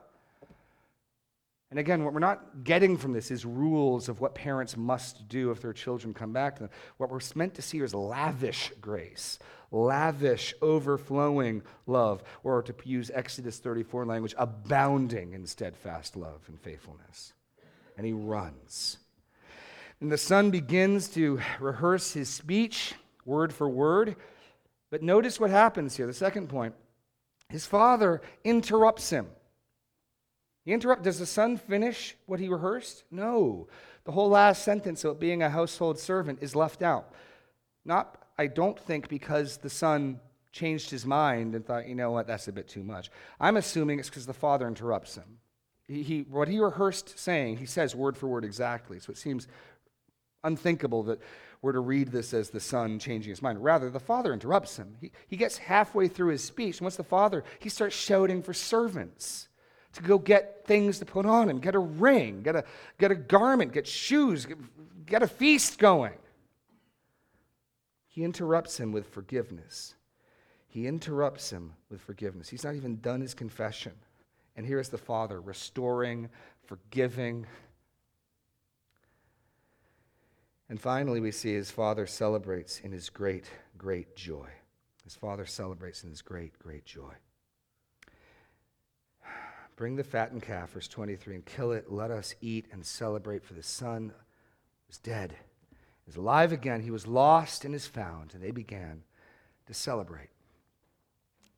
[1.70, 5.52] And again, what we're not getting from this is rules of what parents must do
[5.52, 6.70] if their children come back to them.
[6.96, 9.38] What we're meant to see is lavish grace,
[9.70, 17.34] lavish, overflowing love, or to use Exodus 34 language, abounding in steadfast love and faithfulness.
[17.96, 18.98] And he runs.
[20.00, 24.16] And the son begins to rehearse his speech, word for word.
[24.90, 26.08] But notice what happens here.
[26.08, 26.74] The second point
[27.48, 29.26] his father interrupts him.
[30.64, 31.02] He interrupt.
[31.02, 33.04] Does the son finish what he rehearsed?
[33.10, 33.68] No.
[34.04, 37.12] The whole last sentence of being a household servant is left out.
[37.84, 40.20] Not, I don't think, because the son
[40.52, 43.10] changed his mind and thought, you know what, that's a bit too much.
[43.38, 45.38] I'm assuming it's because the father interrupts him.
[45.86, 49.00] He, he, what he rehearsed saying, he says word for word exactly.
[49.00, 49.48] So it seems
[50.44, 51.20] unthinkable that
[51.62, 53.62] we're to read this as the son changing his mind.
[53.62, 54.96] Rather, the father interrupts him.
[55.00, 57.44] He, he gets halfway through his speech, and what's the father?
[57.58, 59.48] He starts shouting for servants
[59.94, 62.64] to go get things to put on him get a ring, get a,
[62.98, 64.58] get a garment, get shoes, get,
[65.06, 66.14] get a feast going.
[68.08, 69.94] He interrupts him with forgiveness.
[70.66, 72.48] He interrupts him with forgiveness.
[72.48, 73.92] He's not even done his confession.
[74.56, 76.28] And here is the Father restoring,
[76.66, 77.46] forgiving.
[80.68, 84.48] And finally, we see his Father celebrates in his great, great joy.
[85.02, 87.14] His Father celebrates in his great, great joy.
[89.80, 91.90] Bring the fattened calf, verse 23, and kill it.
[91.90, 94.12] Let us eat and celebrate, for the son
[94.86, 95.34] was dead,
[96.06, 96.82] is alive again.
[96.82, 98.34] He was lost and is found.
[98.34, 99.04] And they began
[99.68, 100.28] to celebrate.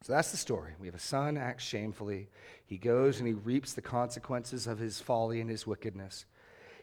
[0.04, 0.74] So that's the story.
[0.78, 2.28] We have a son acts shamefully.
[2.64, 6.24] He goes and he reaps the consequences of his folly and his wickedness.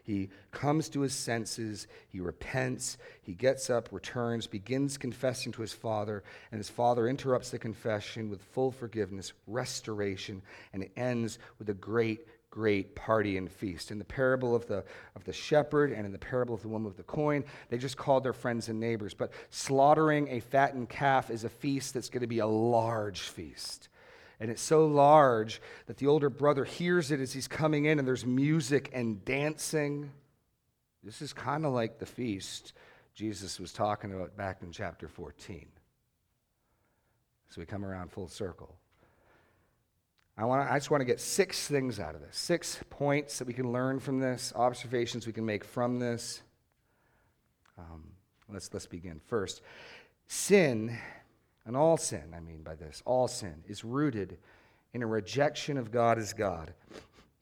[0.10, 5.72] He comes to his senses, he repents, he gets up, returns, begins confessing to his
[5.72, 10.42] father, and his father interrupts the confession with full forgiveness, restoration,
[10.74, 13.92] and it ends with a great great party and feast.
[13.92, 14.84] In the parable of the,
[15.16, 17.96] of the shepherd and in the parable of the woman with the coin, they just
[17.96, 19.14] called their friends and neighbors.
[19.14, 23.90] But slaughtering a fattened calf is a feast that's going to be a large feast.
[24.40, 28.08] And it's so large that the older brother hears it as he's coming in, and
[28.08, 30.12] there's music and dancing.
[31.04, 32.74] This is kind of like the feast
[33.14, 35.68] Jesus was talking about back in chapter 14.
[37.50, 38.76] So we come around full circle.
[40.38, 43.48] I, want I just want to get six things out of this, six points that
[43.48, 46.42] we can learn from this, observations we can make from this.
[47.78, 48.06] Um,
[48.48, 49.20] let's, let's begin.
[49.28, 49.62] First,
[50.28, 50.98] sin,
[51.66, 54.38] and all sin, I mean by this, all sin, is rooted
[54.94, 56.74] in a rejection of God as God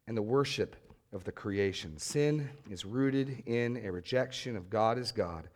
[0.07, 0.75] and the worship
[1.13, 1.97] of the creation.
[1.97, 5.47] Sin is rooted in a rejection of God as God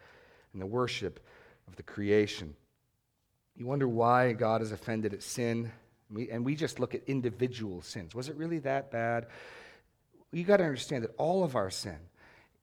[0.54, 1.20] and the worship
[1.68, 2.56] of the creation.
[3.56, 5.72] You wonder why God is offended at sin?
[6.10, 8.16] We, and we just look at individual sins.
[8.16, 9.28] Was it really that bad?
[10.32, 11.98] You got to understand that all of our sin,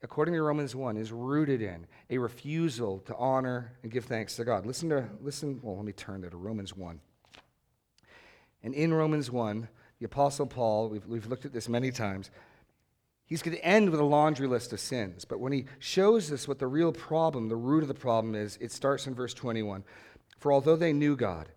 [0.03, 4.45] according to Romans 1, is rooted in a refusal to honor and give thanks to
[4.45, 4.67] God.
[4.67, 7.01] Listen to, listen, well, let me turn there to Romans 1.
[8.63, 12.31] And in Romans 1, the Apostle Paul, we've, we've looked at this many times,
[13.27, 15.25] he's going to end with a laundry list of sins.
[15.25, 18.57] But when he shows us what the real problem, the root of the problem is,
[18.61, 19.85] it starts in verse 21.
[20.39, 21.49] For although they knew God,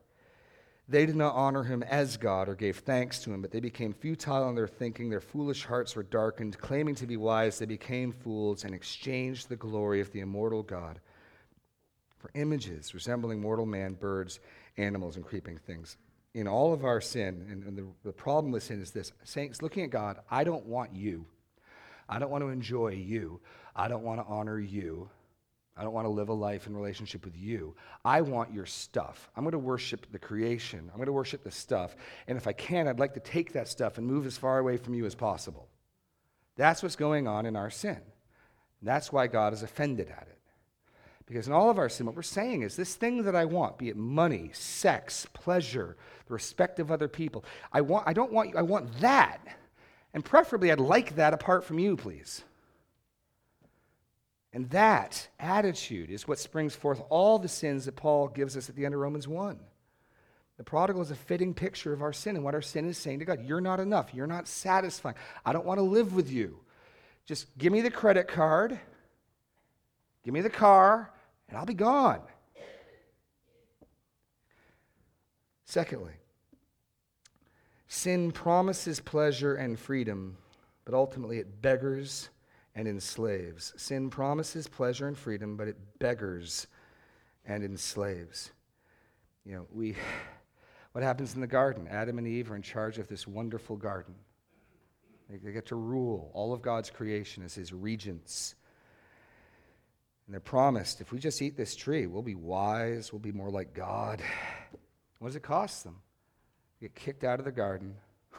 [0.88, 3.94] they did not honor him as God or gave thanks to him, but they became
[3.94, 5.10] futile in their thinking.
[5.10, 6.58] Their foolish hearts were darkened.
[6.58, 11.00] Claiming to be wise, they became fools and exchanged the glory of the immortal God
[12.22, 14.40] for images resembling mortal man, birds,
[14.78, 15.98] animals, and creeping things.
[16.34, 19.62] In all of our sin, and, and the, the problem with sin is this saints
[19.62, 21.26] looking at God, I don't want you.
[22.08, 23.42] I don't want to enjoy you.
[23.76, 25.10] I don't want to honor you.
[25.78, 27.76] I don't want to live a life in relationship with you.
[28.04, 29.30] I want your stuff.
[29.36, 30.90] I'm going to worship the creation.
[30.92, 31.96] I'm going to worship the stuff.
[32.28, 34.78] And if I can, I'd like to take that stuff and move as far away
[34.78, 35.70] from you as possible.
[36.58, 38.00] That's what's going on in our sin.
[38.82, 40.38] That's why God is offended at it.
[41.26, 43.78] Because in all of our sin, what we're saying is this thing that I want,
[43.78, 45.96] be it money, sex, pleasure,
[46.28, 49.40] the respect of other people, I, want, I don't want you, I want that.
[50.14, 52.44] And preferably, I'd like that apart from you, please.
[54.54, 58.76] And that attitude is what springs forth all the sins that Paul gives us at
[58.76, 59.60] the end of Romans 1.
[60.58, 63.20] The prodigal is a fitting picture of our sin and what our sin is saying
[63.20, 63.44] to God.
[63.44, 64.14] You're not enough.
[64.14, 65.16] You're not satisfying.
[65.46, 66.60] I don't want to live with you.
[67.26, 68.78] Just give me the credit card,
[70.24, 71.12] give me the car,
[71.48, 72.22] and I'll be gone.
[75.66, 76.14] Secondly,
[77.88, 80.36] sin promises pleasure and freedom,
[80.84, 82.30] but ultimately it beggars
[82.76, 83.74] and enslaves.
[83.78, 86.68] Sin promises pleasure and freedom, but it beggars
[87.46, 88.52] and enslaves.
[89.46, 89.96] You know, we,
[90.94, 91.88] what happens in the garden?
[91.90, 94.16] Adam and Eve are in charge of this wonderful garden.
[95.30, 98.56] They, get to rule all of God's creation as his regents.
[100.28, 103.50] And they're promised if we just eat this tree, we'll be wise, we'll be more
[103.50, 104.22] like God.
[105.20, 105.98] What does it cost them?
[106.80, 107.96] They get kicked out of the garden.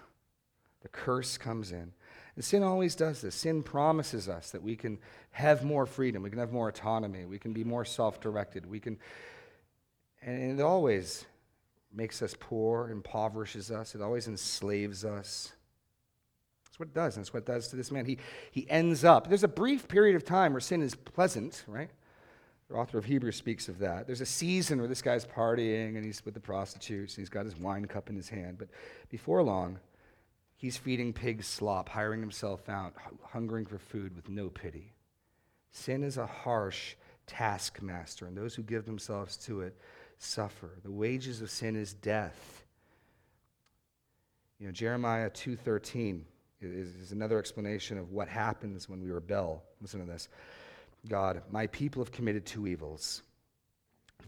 [0.82, 1.92] The curse comes in.
[2.34, 3.34] And sin always does this.
[3.34, 4.98] Sin promises us that we can
[5.32, 8.80] have more freedom, we can have more autonomy, we can be more self directed, we
[8.80, 8.98] can,
[10.22, 11.26] and it always
[11.92, 15.52] makes us poor, impoverishes us, it always enslaves us.
[16.64, 18.06] That's what it does, and that's what it does to this man.
[18.06, 18.18] He,
[18.50, 21.90] he ends up, there's a brief period of time where sin is pleasant, right?
[22.70, 24.06] The author of Hebrews speaks of that.
[24.06, 27.44] There's a season where this guy's partying and he's with the prostitutes and he's got
[27.44, 28.56] his wine cup in his hand.
[28.56, 28.68] But
[29.10, 29.78] before long,
[30.62, 32.94] He's feeding pigs slop, hiring himself out,
[33.24, 34.92] hungering for food with no pity.
[35.72, 36.94] Sin is a harsh
[37.26, 39.76] taskmaster, and those who give themselves to it
[40.18, 40.78] suffer.
[40.84, 42.64] The wages of sin is death.
[44.60, 46.22] You know, Jeremiah 2:13
[46.60, 49.64] is, is another explanation of what happens when we rebel.
[49.80, 50.28] Listen to this.
[51.08, 53.22] God, my people have committed two evils.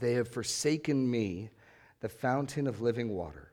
[0.01, 1.51] They have forsaken me,
[2.01, 3.53] the fountain of living water,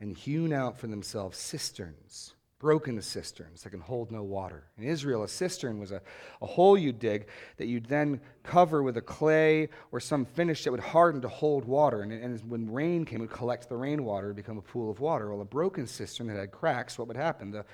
[0.00, 4.64] and hewn out for themselves cisterns broken cisterns that can hold no water.
[4.78, 6.00] In Israel, a cistern was a,
[6.40, 7.26] a hole you'd dig
[7.58, 11.64] that you'd then cover with a clay or some finish that would harden to hold
[11.64, 12.02] water.
[12.02, 15.00] And, and when rain came, it would collect the rainwater and become a pool of
[15.00, 15.30] water.
[15.30, 17.50] Well, a broken cistern that had cracks, what would happen?
[17.50, 17.64] The,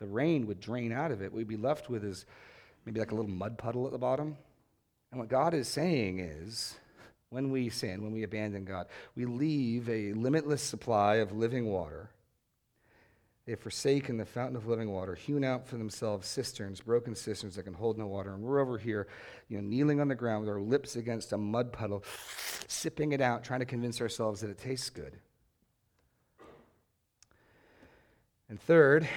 [0.00, 1.32] the rain would drain out of it.
[1.32, 2.26] What we'd be left with is
[2.84, 4.36] maybe like a little mud puddle at the bottom.
[5.12, 6.76] And what God is saying is,
[7.30, 12.10] when we sin, when we abandon God, we leave a limitless supply of living water
[13.48, 17.56] they have forsaken the fountain of living water, hewn out for themselves cisterns, broken cisterns
[17.56, 18.34] that can hold no water.
[18.34, 19.08] And we're over here,
[19.48, 22.04] you know, kneeling on the ground with our lips against a mud puddle,
[22.66, 25.16] sipping it out, trying to convince ourselves that it tastes good.
[28.50, 29.08] And third,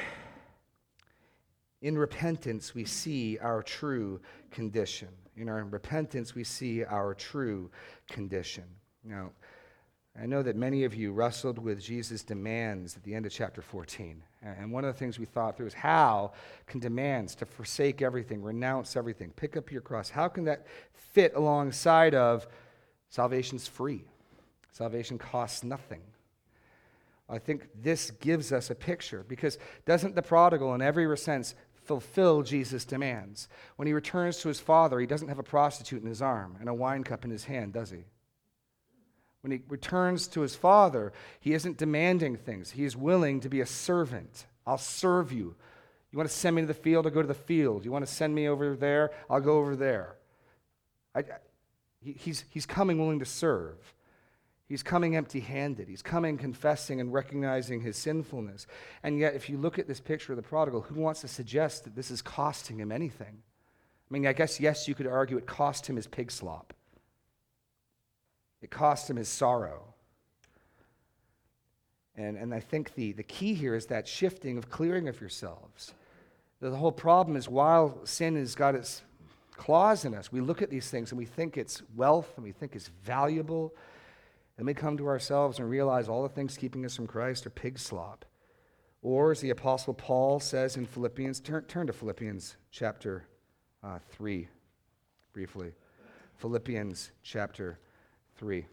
[1.81, 5.09] in repentance, we see our true condition.
[5.41, 7.71] In our repentance, we see our true
[8.07, 8.63] condition.
[9.03, 9.31] Now,
[10.15, 13.59] I know that many of you wrestled with Jesus' demands at the end of chapter
[13.63, 14.21] 14.
[14.43, 16.33] And one of the things we thought through is how
[16.67, 21.33] can demands to forsake everything, renounce everything, pick up your cross, how can that fit
[21.33, 22.45] alongside of
[23.09, 24.03] salvation's free?
[24.71, 26.01] Salvation costs nothing.
[27.27, 32.41] I think this gives us a picture because doesn't the prodigal, in every sense, fulfill
[32.41, 33.47] Jesus' demands?
[33.75, 36.69] When he returns to his father, he doesn't have a prostitute in his arm and
[36.69, 38.05] a wine cup in his hand, does he?
[39.41, 42.71] When he returns to his father, he isn't demanding things.
[42.71, 44.45] He is willing to be a servant.
[44.65, 45.55] I'll serve you.
[46.11, 47.05] You want to send me to the field?
[47.05, 47.85] I'll go to the field.
[47.85, 49.11] You want to send me over there?
[49.29, 50.15] I'll go over there.
[51.15, 51.23] I,
[52.03, 53.93] he, he's, he's coming willing to serve.
[54.71, 55.89] He's coming empty handed.
[55.89, 58.67] He's coming confessing and recognizing his sinfulness.
[59.03, 61.83] And yet, if you look at this picture of the prodigal, who wants to suggest
[61.83, 63.43] that this is costing him anything?
[63.43, 66.73] I mean, I guess, yes, you could argue it cost him his pig slop.
[68.61, 69.93] It cost him his sorrow.
[72.15, 75.93] And, and I think the, the key here is that shifting of clearing of yourselves.
[76.61, 79.01] The whole problem is while sin has got its
[79.57, 82.53] claws in us, we look at these things and we think it's wealth and we
[82.53, 83.73] think it's valuable.
[84.61, 87.49] And we come to ourselves and realize all the things keeping us from Christ are
[87.49, 88.25] pig slop.
[89.01, 93.25] Or, as the Apostle Paul says in Philippians, turn, turn to Philippians chapter
[93.83, 94.47] uh, 3
[95.33, 95.73] briefly.
[96.35, 97.79] Philippians chapter
[98.37, 98.63] 3.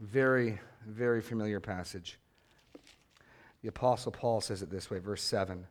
[0.00, 2.18] Very, very familiar passage.
[3.62, 5.64] The Apostle Paul says it this way, verse 7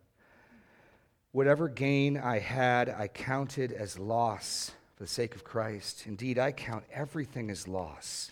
[1.34, 6.08] Whatever gain I had, I counted as loss for the sake of Christ.
[6.08, 8.32] Indeed, I count everything as loss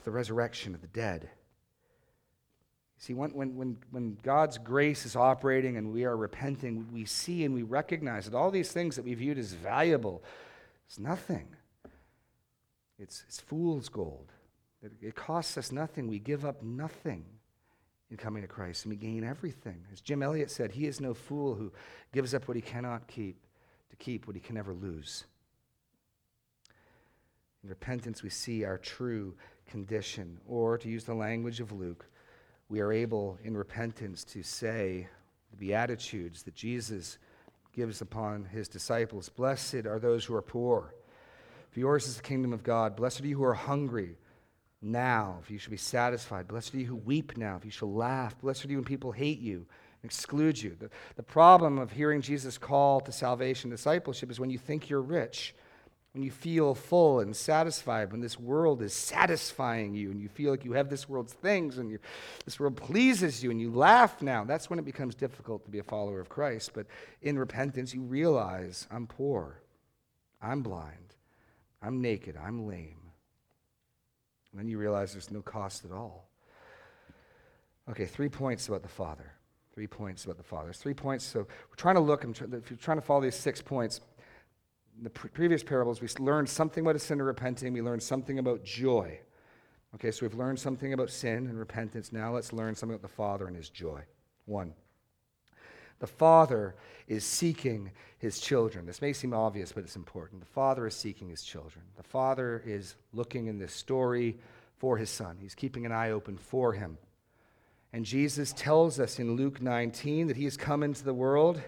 [0.00, 1.22] to the resurrection of the dead.
[2.98, 7.44] You see, when, when, when God's grace is operating and we are repenting, we see
[7.44, 10.22] and we recognize that all these things that we viewed as valuable
[10.90, 11.48] is nothing
[13.00, 14.30] it's, it's fool's gold.
[14.82, 16.06] It, it costs us nothing.
[16.06, 17.24] We give up nothing
[18.10, 19.84] in coming to Christ, and we gain everything.
[19.92, 21.72] As Jim Elliot said, he is no fool who
[22.12, 23.46] gives up what he cannot keep
[23.88, 25.24] to keep what he can never lose.
[27.62, 29.34] In repentance, we see our true
[29.70, 30.38] condition.
[30.46, 32.06] Or, to use the language of Luke,
[32.68, 35.08] we are able in repentance to say
[35.50, 37.18] the Beatitudes that Jesus
[37.72, 40.92] gives upon his disciples Blessed are those who are poor
[41.70, 42.96] for yours is the kingdom of God.
[42.96, 44.16] Blessed are you who are hungry
[44.82, 46.48] now, if you shall be satisfied.
[46.48, 48.38] Blessed are you who weep now, if you shall laugh.
[48.40, 49.66] Blessed are you when people hate you
[50.02, 50.76] and exclude you.
[50.78, 55.00] The, the problem of hearing Jesus' call to salvation, discipleship, is when you think you're
[55.00, 55.54] rich,
[56.12, 60.50] when you feel full and satisfied, when this world is satisfying you and you feel
[60.50, 61.98] like you have this world's things and
[62.44, 64.44] this world pleases you and you laugh now.
[64.44, 66.72] That's when it becomes difficult to be a follower of Christ.
[66.74, 66.86] But
[67.22, 69.62] in repentance, you realize I'm poor,
[70.42, 70.96] I'm blind.
[71.82, 72.96] I'm naked, I'm lame.
[74.50, 76.28] And then you realize there's no cost at all.
[77.88, 79.32] Okay, three points about the Father.
[79.74, 80.66] Three points about the Father.
[80.66, 81.24] There's three points.
[81.24, 84.09] So we're trying to look, if you're trying to follow these six points, in
[85.02, 88.64] the pre- previous parables, we learned something about a sinner repenting, we learned something about
[88.64, 89.18] joy.
[89.94, 92.12] Okay, so we've learned something about sin and repentance.
[92.12, 94.02] Now let's learn something about the Father and his joy.
[94.46, 94.74] One,
[95.98, 96.76] the Father
[97.08, 98.86] is seeking his children.
[98.86, 100.40] This may seem obvious, but it's important.
[100.40, 101.84] The Father is seeking his children.
[101.96, 104.38] The Father is looking in this story
[104.76, 106.96] for his Son, he's keeping an eye open for him.
[107.92, 111.60] And Jesus tells us in Luke 19 that he has come into the world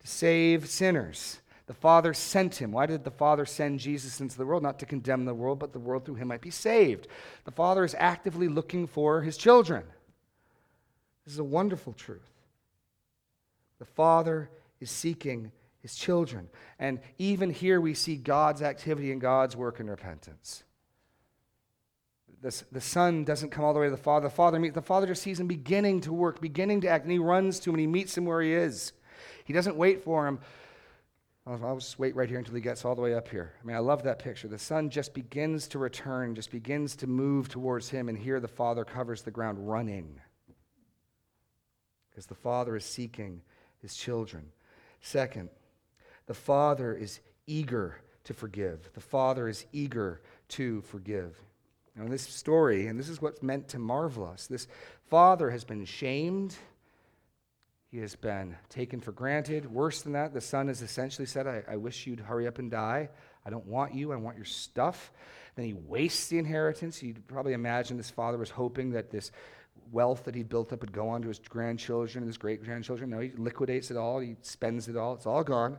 [0.00, 1.40] to save sinners.
[1.66, 2.72] The Father sent him.
[2.72, 4.62] Why did the Father send Jesus into the world?
[4.62, 7.06] Not to condemn the world, but the world through him might be saved.
[7.44, 9.84] The Father is actively looking for his children.
[11.24, 12.30] This is a wonderful truth.
[13.78, 14.50] The Father
[14.80, 16.48] is seeking his children.
[16.78, 20.64] And even here we see God's activity and God's work in repentance.
[22.40, 24.28] The, the son doesn't come all the way to the father.
[24.28, 27.12] The father, meet, the father just sees him beginning to work, beginning to act, and
[27.12, 28.92] he runs to him and he meets him where he is.
[29.44, 30.40] He doesn't wait for him
[31.46, 33.52] I'll, I'll just wait right here until he gets all the way up here.
[33.60, 34.48] I mean, I love that picture.
[34.48, 38.48] The son just begins to return, just begins to move towards him, and here the
[38.48, 40.20] father covers the ground running.
[42.10, 43.42] Because the father is seeking
[43.80, 44.44] his children.
[45.00, 45.48] Second,
[46.26, 48.90] the father is eager to forgive.
[48.94, 51.36] The father is eager to forgive.
[51.96, 54.68] Now, in this story, and this is what's meant to marvel us, this
[55.10, 56.54] father has been shamed
[57.92, 59.70] he has been taken for granted.
[59.70, 62.70] Worse than that, the son has essentially said, I, I, wish you'd hurry up and
[62.70, 63.10] die.
[63.44, 64.12] I don't want you.
[64.12, 65.12] I want your stuff.
[65.56, 67.02] Then he wastes the inheritance.
[67.02, 69.30] You'd probably imagine this father was hoping that this
[69.90, 73.10] wealth that he built up would go on to his grandchildren and his great grandchildren.
[73.10, 74.20] No, he liquidates it all.
[74.20, 75.12] He spends it all.
[75.12, 75.76] It's all gone.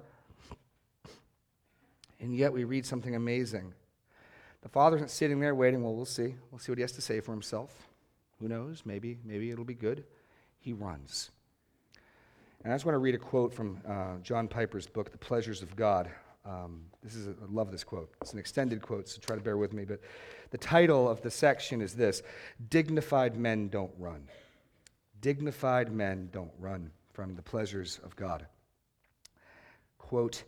[2.19, 3.73] And yet we read something amazing.
[4.61, 5.83] The father isn't sitting there waiting.
[5.83, 6.35] Well, we'll see.
[6.51, 7.89] We'll see what he has to say for himself.
[8.39, 8.83] Who knows?
[8.85, 10.03] Maybe, maybe it'll be good.
[10.59, 11.31] He runs.
[12.63, 15.61] And I just want to read a quote from uh, John Piper's book, The Pleasures
[15.61, 16.09] of God.
[16.45, 18.13] Um, this is a, I love this quote.
[18.21, 19.83] It's an extended quote, so try to bear with me.
[19.83, 19.99] But
[20.51, 22.23] the title of the section is this
[22.69, 24.29] Dignified Men Don't Run.
[25.19, 28.45] Dignified Men Don't Run from the Pleasures of God.
[29.97, 30.43] Quote,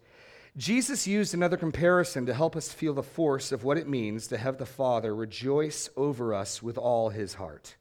[0.56, 4.38] Jesus used another comparison to help us feel the force of what it means to
[4.38, 7.76] have the Father rejoice over us with all his heart.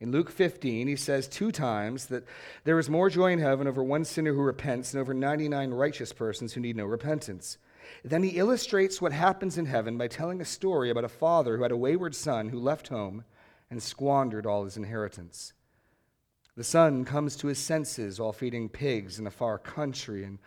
[0.00, 2.24] In Luke 15, he says two times that
[2.64, 6.12] there is more joy in heaven over one sinner who repents than over 99 righteous
[6.14, 7.58] persons who need no repentance.
[8.02, 11.62] Then he illustrates what happens in heaven by telling a story about a father who
[11.62, 13.24] had a wayward son who left home
[13.70, 15.52] and squandered all his inheritance.
[16.56, 20.38] The son comes to his senses while feeding pigs in a far country and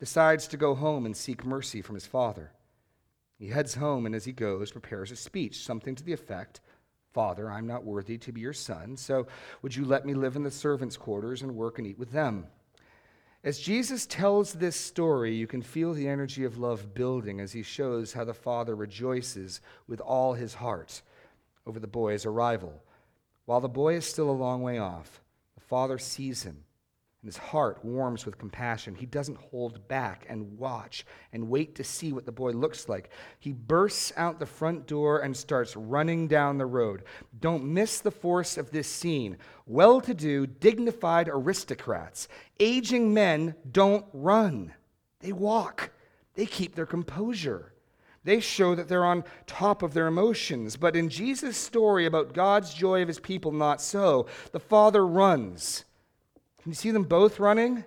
[0.00, 2.52] decides to go home and seek mercy from his father.
[3.38, 6.60] He heads home and as he goes prepares a speech, something to the effect
[7.12, 9.26] Father, I'm not worthy to be your son, so
[9.60, 12.46] would you let me live in the servants' quarters and work and eat with them?
[13.44, 17.62] As Jesus tells this story, you can feel the energy of love building as he
[17.62, 21.02] shows how the Father rejoices with all his heart
[21.66, 22.82] over the boy's arrival.
[23.44, 25.20] While the boy is still a long way off,
[25.54, 26.64] the Father sees him
[27.22, 28.96] and his heart warms with compassion.
[28.96, 33.10] He doesn't hold back and watch and wait to see what the boy looks like.
[33.38, 37.04] He bursts out the front door and starts running down the road.
[37.38, 39.36] Don't miss the force of this scene.
[39.66, 42.26] Well to do, dignified aristocrats,
[42.58, 44.74] aging men don't run,
[45.20, 45.92] they walk,
[46.34, 47.72] they keep their composure.
[48.24, 50.76] They show that they're on top of their emotions.
[50.76, 54.26] But in Jesus' story about God's joy of his people, not so.
[54.52, 55.84] The Father runs.
[56.62, 57.84] Can you see them both running?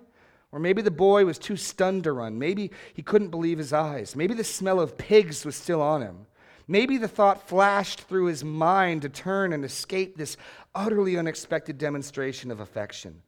[0.52, 2.38] Or maybe the boy was too stunned to run.
[2.38, 4.14] Maybe he couldn't believe his eyes.
[4.14, 6.26] Maybe the smell of pigs was still on him.
[6.68, 10.36] Maybe the thought flashed through his mind to turn and escape this
[10.74, 13.22] utterly unexpected demonstration of affection.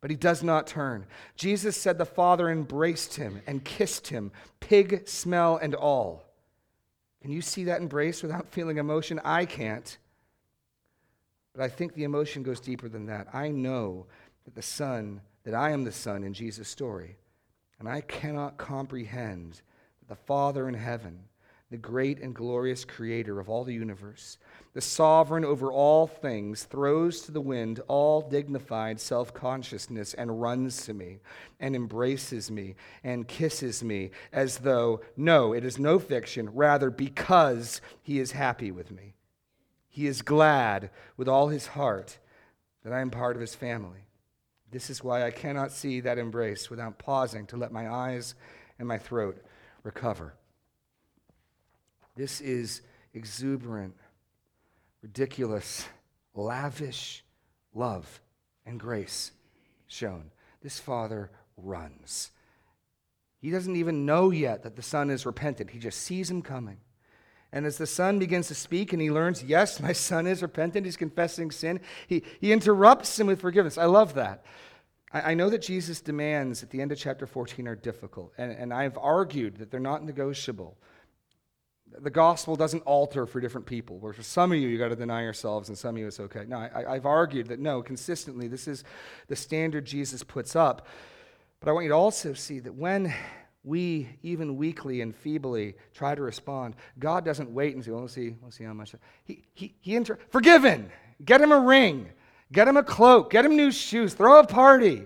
[0.00, 1.06] But he does not turn.
[1.36, 6.24] Jesus said the Father embraced him and kissed him, pig smell and all.
[7.20, 9.20] Can you see that embrace without feeling emotion?
[9.24, 9.96] I can't.
[11.54, 13.28] But I think the emotion goes deeper than that.
[13.32, 14.06] I know
[14.44, 17.16] that the Son, that I am the Son in Jesus' story.
[17.78, 19.62] And I cannot comprehend
[20.00, 21.24] that the Father in heaven,
[21.70, 24.36] the great and glorious creator of all the universe,
[24.74, 30.84] the sovereign over all things, throws to the wind all dignified self consciousness and runs
[30.84, 31.18] to me
[31.60, 37.80] and embraces me and kisses me as though, no, it is no fiction, rather, because
[38.02, 39.14] he is happy with me.
[39.88, 42.18] He is glad with all his heart
[42.84, 44.06] that I am part of his family.
[44.72, 48.34] This is why I cannot see that embrace without pausing to let my eyes
[48.78, 49.36] and my throat
[49.82, 50.34] recover.
[52.16, 52.80] This is
[53.12, 53.94] exuberant,
[55.02, 55.86] ridiculous,
[56.34, 57.22] lavish
[57.74, 58.20] love
[58.64, 59.32] and grace
[59.86, 60.30] shown.
[60.62, 62.30] This father runs.
[63.40, 65.70] He doesn't even know yet that the son is repentant.
[65.70, 66.78] He just sees him coming.
[67.52, 70.86] And as the son begins to speak and he learns, yes, my son is repentant,
[70.86, 73.76] he's confessing sin, he, he interrupts him with forgiveness.
[73.76, 74.44] I love that.
[75.12, 78.52] I, I know that Jesus' demands at the end of chapter 14 are difficult, and,
[78.52, 80.78] and I've argued that they're not negotiable.
[81.98, 83.98] The gospel doesn't alter for different people.
[83.98, 86.20] Where for some of you, you got to deny yourselves, and some of you, it's
[86.20, 86.44] okay.
[86.48, 88.82] No, I, I've argued that no, consistently, this is
[89.28, 90.86] the standard Jesus puts up.
[91.60, 93.14] But I want you to also see that when
[93.64, 98.14] we, even weakly and feebly, try to respond, God doesn't wait and say, well, let's
[98.14, 98.94] see, let's see how much.
[99.24, 100.90] He, he, he inter- forgiven.
[101.24, 102.08] Get him a ring.
[102.50, 103.30] Get him a cloak.
[103.30, 104.14] Get him new shoes.
[104.14, 105.04] Throw a party.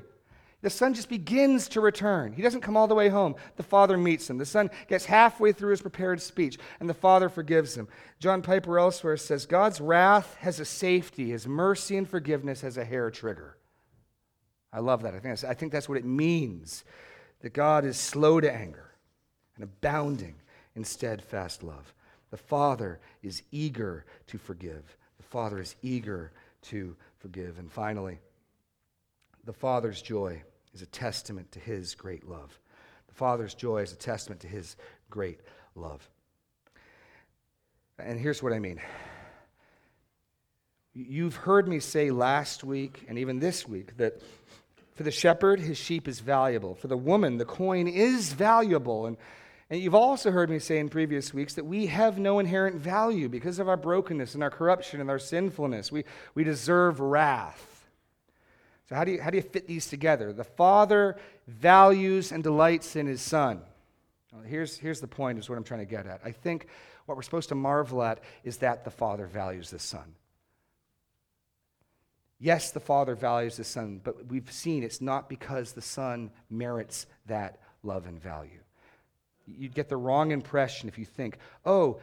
[0.62, 2.32] The son just begins to return.
[2.32, 3.36] He doesn't come all the way home.
[3.57, 4.38] The father meets him.
[4.38, 7.88] The son gets halfway through his prepared speech, and the father forgives him.
[8.18, 12.84] John Piper elsewhere says God's wrath has a safety, his mercy and forgiveness has a
[12.84, 13.59] hair trigger.
[14.72, 15.14] I love that.
[15.14, 16.84] I think, I think that's what it means
[17.41, 18.93] that God is slow to anger
[19.55, 20.34] and abounding
[20.74, 21.93] in steadfast love.
[22.30, 24.97] The Father is eager to forgive.
[25.16, 26.32] The Father is eager
[26.62, 27.59] to forgive.
[27.59, 28.18] And finally,
[29.45, 30.43] the Father's joy
[30.74, 32.59] is a testament to his great love.
[33.09, 34.76] The Father's joy is a testament to his
[35.09, 35.41] great
[35.74, 36.09] love.
[37.99, 38.80] And here's what I mean.
[40.93, 44.20] You've heard me say last week and even this week that
[44.97, 46.74] for the shepherd, his sheep is valuable.
[46.74, 49.05] For the woman, the coin is valuable.
[49.05, 49.18] And,
[49.68, 53.28] and you've also heard me say in previous weeks that we have no inherent value
[53.28, 55.92] because of our brokenness and our corruption and our sinfulness.
[55.92, 57.86] We, we deserve wrath.
[58.88, 60.32] So, how do, you, how do you fit these together?
[60.32, 61.16] The Father
[61.47, 63.61] values and delights in his Son.
[64.32, 66.20] Well, here's, here's the point, is what I'm trying to get at.
[66.24, 66.68] I think
[67.05, 70.14] what we're supposed to marvel at is that the Father values the Son.
[72.39, 77.07] Yes, the Father values the Son, but we've seen it's not because the Son merits
[77.26, 78.61] that love and value.
[79.47, 82.01] You'd get the wrong impression if you think, oh,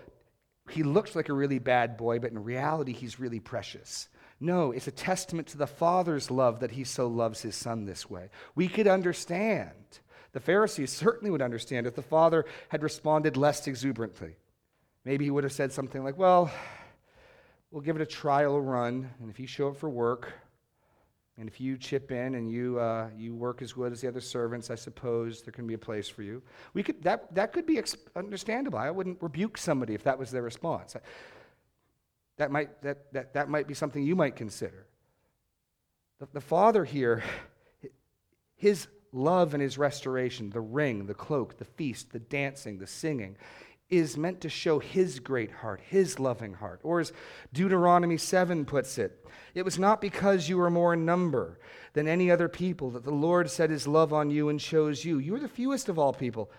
[0.69, 4.07] he looks like a really bad boy, but in reality, he's really precious.
[4.39, 8.09] No, it's a testament to the Father's love that he so loves his Son this
[8.09, 8.29] way.
[8.55, 9.71] We could understand.
[10.31, 14.35] The Pharisees certainly would understand if the Father had responded less exuberantly.
[15.05, 16.51] Maybe he would have said something like, well,
[17.73, 19.09] we'll give it a trial run.
[19.19, 20.31] And if you show up for work,
[21.39, 24.21] and if you chip in and you, uh, you work as good as the other
[24.21, 26.43] servants, I suppose there can be a place for you.
[26.75, 28.77] We could, that, that could be ex- understandable.
[28.77, 30.95] I wouldn't rebuke somebody if that was their response.
[32.37, 34.85] That might, that, that, that might be something you might consider.
[36.19, 37.23] The, the Father here,
[38.55, 43.35] his love and his restoration, the ring, the cloak, the feast, the dancing, the singing,
[43.89, 46.79] is meant to show his great heart, his loving heart.
[46.83, 47.13] Or as
[47.53, 51.59] Deuteronomy 7 puts it, it was not because you were more in number
[51.93, 55.19] than any other people that the Lord set his love on you and chose you.
[55.19, 56.49] You are the fewest of all people,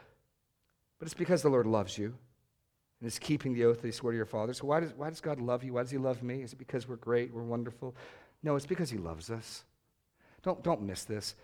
[0.99, 2.14] but it's because the Lord loves you
[3.01, 4.59] and is keeping the oath that he swore to your fathers.
[4.59, 5.75] So why does, why does God love you?
[5.75, 6.43] Why does he love me?
[6.43, 7.97] Is it because we're great, we're wonderful?
[8.43, 9.64] No, it's because he loves us.
[10.43, 11.35] Don't, don't miss this.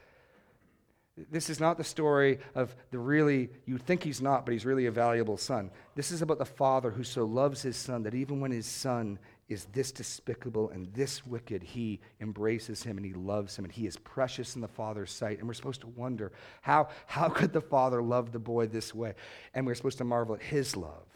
[1.31, 4.87] This is not the story of the really, you think he's not, but he's really
[4.87, 5.71] a valuable son.
[5.95, 9.19] This is about the father who so loves his son that even when his son
[9.49, 13.87] is this despicable and this wicked, he embraces him and he loves him and he
[13.87, 15.39] is precious in the father's sight.
[15.39, 16.31] And we're supposed to wonder
[16.63, 19.15] how, how could the father love the boy this way?
[19.53, 21.07] And we're supposed to marvel at his love.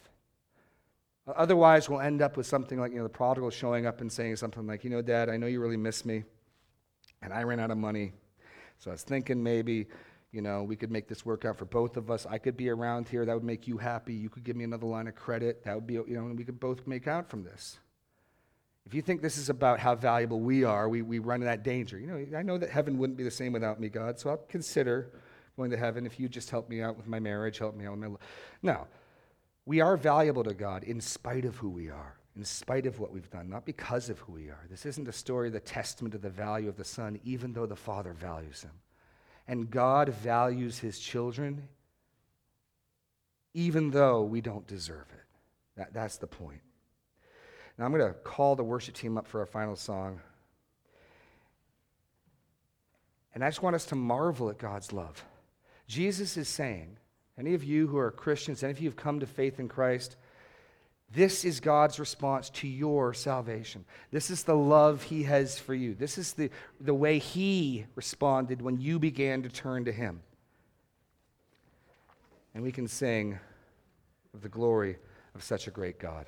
[1.26, 4.36] Otherwise, we'll end up with something like, you know, the prodigal showing up and saying
[4.36, 6.24] something like, you know, Dad, I know you really miss me,
[7.22, 8.12] and I ran out of money
[8.84, 9.86] so I was thinking maybe,
[10.30, 12.26] you know, we could make this work out for both of us.
[12.28, 13.24] I could be around here.
[13.24, 14.12] That would make you happy.
[14.12, 15.64] You could give me another line of credit.
[15.64, 17.78] That would be, you know, and we could both make out from this.
[18.84, 21.98] If you think this is about how valuable we are, we, we run that danger.
[21.98, 24.36] You know, I know that heaven wouldn't be the same without me, God, so I'll
[24.36, 25.12] consider
[25.56, 27.92] going to heaven if you just help me out with my marriage, help me out
[27.92, 28.06] with my.
[28.08, 28.18] life.
[28.62, 28.86] No,
[29.64, 33.12] we are valuable to God in spite of who we are in spite of what
[33.12, 34.66] we've done, not because of who we are.
[34.68, 37.76] This isn't a story, the testament of the value of the Son, even though the
[37.76, 38.72] Father values him.
[39.46, 41.68] And God values his children,
[43.52, 45.24] even though we don't deserve it.
[45.76, 46.60] That, that's the point.
[47.78, 50.20] Now I'm going to call the worship team up for our final song.
[53.34, 55.24] And I just want us to marvel at God's love.
[55.86, 56.96] Jesus is saying,
[57.36, 59.68] any of you who are Christians, any of you who have come to faith in
[59.68, 60.16] Christ,
[61.14, 63.84] this is God's response to your salvation.
[64.10, 65.94] This is the love He has for you.
[65.94, 66.50] This is the,
[66.80, 70.20] the way He responded when you began to turn to Him.
[72.54, 73.38] And we can sing
[74.34, 74.96] of the glory
[75.34, 76.26] of such a great God.